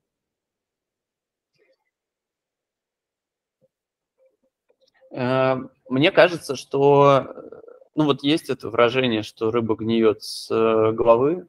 [5.10, 7.62] Мне кажется, что
[7.98, 11.48] ну вот есть это выражение, что рыба гниет с э, головы.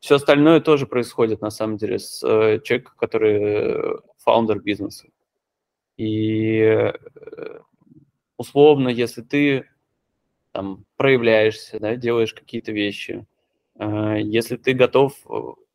[0.00, 5.08] Все остальное тоже происходит на самом деле с э, человеком, который фаундер бизнеса.
[5.98, 6.94] И э,
[8.38, 9.68] условно, если ты
[10.52, 13.26] там проявляешься, да, делаешь какие-то вещи,
[13.78, 15.14] если ты готов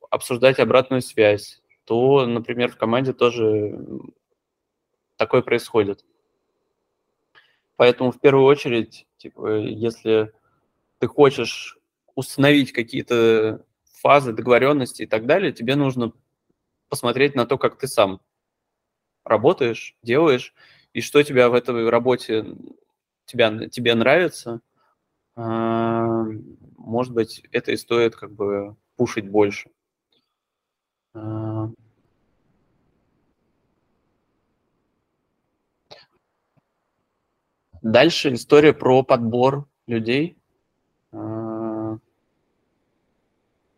[0.10, 3.80] обсуждать обратную связь, то, например, в команде тоже
[5.16, 6.06] такое происходит.
[7.78, 10.34] Поэтому в первую очередь, типа, если
[11.00, 11.78] ты хочешь
[12.16, 13.66] установить какие-то
[14.02, 16.12] фазы договоренности и так далее, тебе нужно
[16.90, 18.22] посмотреть на то, как ты сам
[19.24, 20.54] работаешь, делаешь,
[20.94, 22.46] и что тебя в этой работе
[23.26, 24.62] тебя, тебе нравится.
[25.36, 26.26] А,
[26.78, 29.70] может быть, это и стоит как бы пушить больше.
[37.92, 40.38] Дальше история про подбор людей.
[41.12, 41.98] А.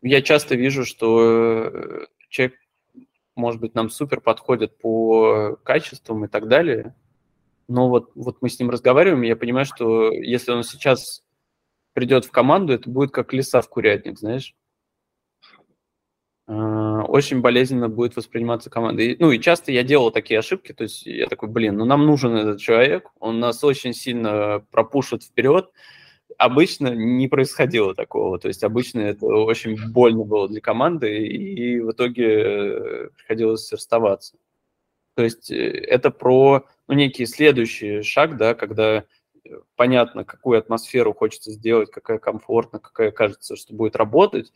[0.01, 2.55] Я часто вижу, что э, человек
[3.35, 6.93] может быть, нам супер подходит по качествам и так далее.
[7.67, 11.23] Но вот, вот мы с ним разговариваем, и я понимаю, что если он сейчас
[11.93, 14.55] придет в команду, это будет как лиса в курятник, знаешь.
[16.49, 19.03] А, очень болезненно будет восприниматься команда.
[19.03, 22.07] И, ну и часто я делал такие ошибки, то есть я такой, блин, ну нам
[22.07, 25.69] нужен этот человек, он нас очень сильно пропушит вперед,
[26.39, 28.39] обычно не происходило такого.
[28.39, 34.35] То есть обычно это очень больно было для команды, и в итоге э, приходилось расставаться.
[35.15, 39.03] То есть э, это про ну, некий следующий шаг, да, когда
[39.45, 44.51] э, понятно, какую атмосферу хочется сделать, какая комфортна, какая кажется, что будет работать,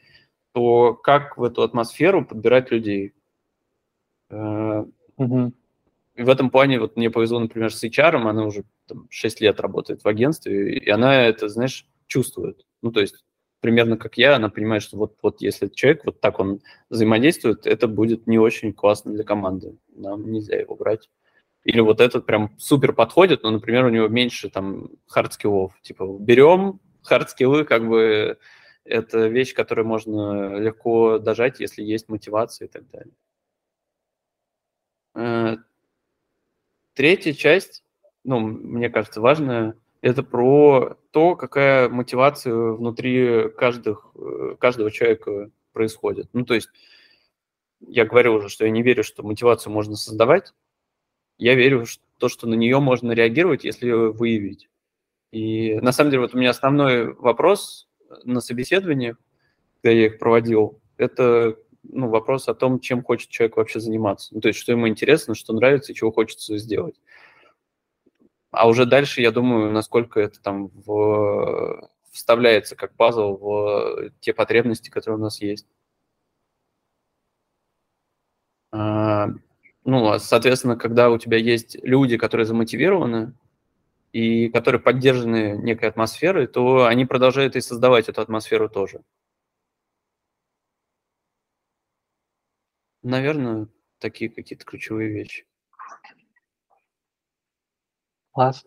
[0.53, 3.13] то как в эту атмосферу подбирать людей.
[4.29, 5.53] Угу.
[6.15, 9.59] И в этом плане вот мне повезло, например, с HR, она уже там, 6 лет
[9.59, 12.65] работает в агентстве, и она это, знаешь, чувствует.
[12.81, 13.23] Ну, то есть
[13.61, 17.87] примерно как я, она понимает, что вот, вот если человек вот так он взаимодействует, это
[17.87, 19.77] будет не очень классно для команды.
[19.95, 21.09] Нам нельзя его брать.
[21.63, 25.73] Или вот этот прям супер подходит, но, например, у него меньше там hard skill ов.
[25.81, 28.37] Типа берем hard skill ы, как бы
[28.86, 33.13] это вещь, которую можно легко дожать, если есть мотивация и так далее.
[35.15, 35.57] Э,
[36.93, 37.84] Третья часть,
[38.23, 46.29] ну, мне кажется, важная, это про то, какая мотивация внутри каждых, э, каждого человека происходит.
[46.34, 46.69] Ну, то есть
[47.79, 50.53] я говорил уже, что я не верю, что мотивацию можно создавать.
[51.38, 54.69] Я верю в то, что на нее можно реагировать, если ее выявить.
[55.31, 57.89] И на самом деле вот у меня основной вопрос
[58.24, 59.16] на собеседовании,
[59.82, 64.34] когда я их проводил, это ну, вопрос о том, чем хочет человек вообще заниматься.
[64.34, 66.95] Ну, то есть, что ему интересно, что нравится и чего хочется сделать.
[68.51, 71.89] А уже дальше, я думаю, насколько это там в...
[72.11, 75.68] вставляется как пазл в те потребности, которые у нас есть.
[78.72, 79.28] А,
[79.86, 83.34] ну, а, соответственно, когда у тебя есть люди, которые замотивированы
[84.14, 89.01] и которые поддержаны некой атмосферой, то они продолжают и создавать эту атмосферу тоже.
[93.01, 93.68] Наверное,
[93.99, 95.45] такие какие-то ключевые вещи.
[98.32, 98.66] Класс.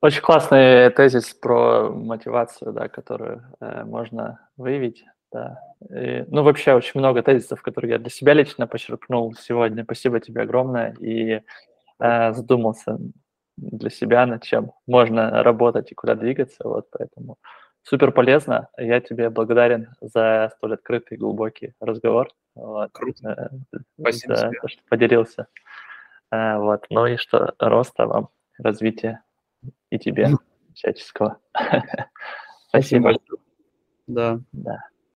[0.00, 5.04] Очень классный тезис про мотивацию, да, которую э, можно выявить.
[5.32, 5.60] Да.
[5.90, 9.82] И, ну, вообще очень много тезисов, которые я для себя лично почерпнул сегодня.
[9.82, 10.94] Спасибо тебе огромное.
[11.00, 11.42] И
[12.00, 12.98] э, задумался
[13.56, 16.62] для себя, над чем можно работать и куда двигаться.
[16.64, 17.38] Вот поэтому
[17.82, 18.68] супер полезно.
[18.76, 22.28] Я тебе благодарен за столь открытый глубокий разговор.
[22.54, 22.90] Вот.
[22.92, 23.50] Круто.
[23.72, 25.46] Э, Спасибо за то, что поделился.
[26.30, 26.86] Э, вот.
[26.90, 28.28] Ну и что, роста вам,
[28.58, 29.22] развития
[29.90, 30.28] и тебе
[30.74, 31.38] всяческого.
[32.68, 33.14] Спасибо.
[34.06, 34.40] Да.
[34.52, 34.78] Да.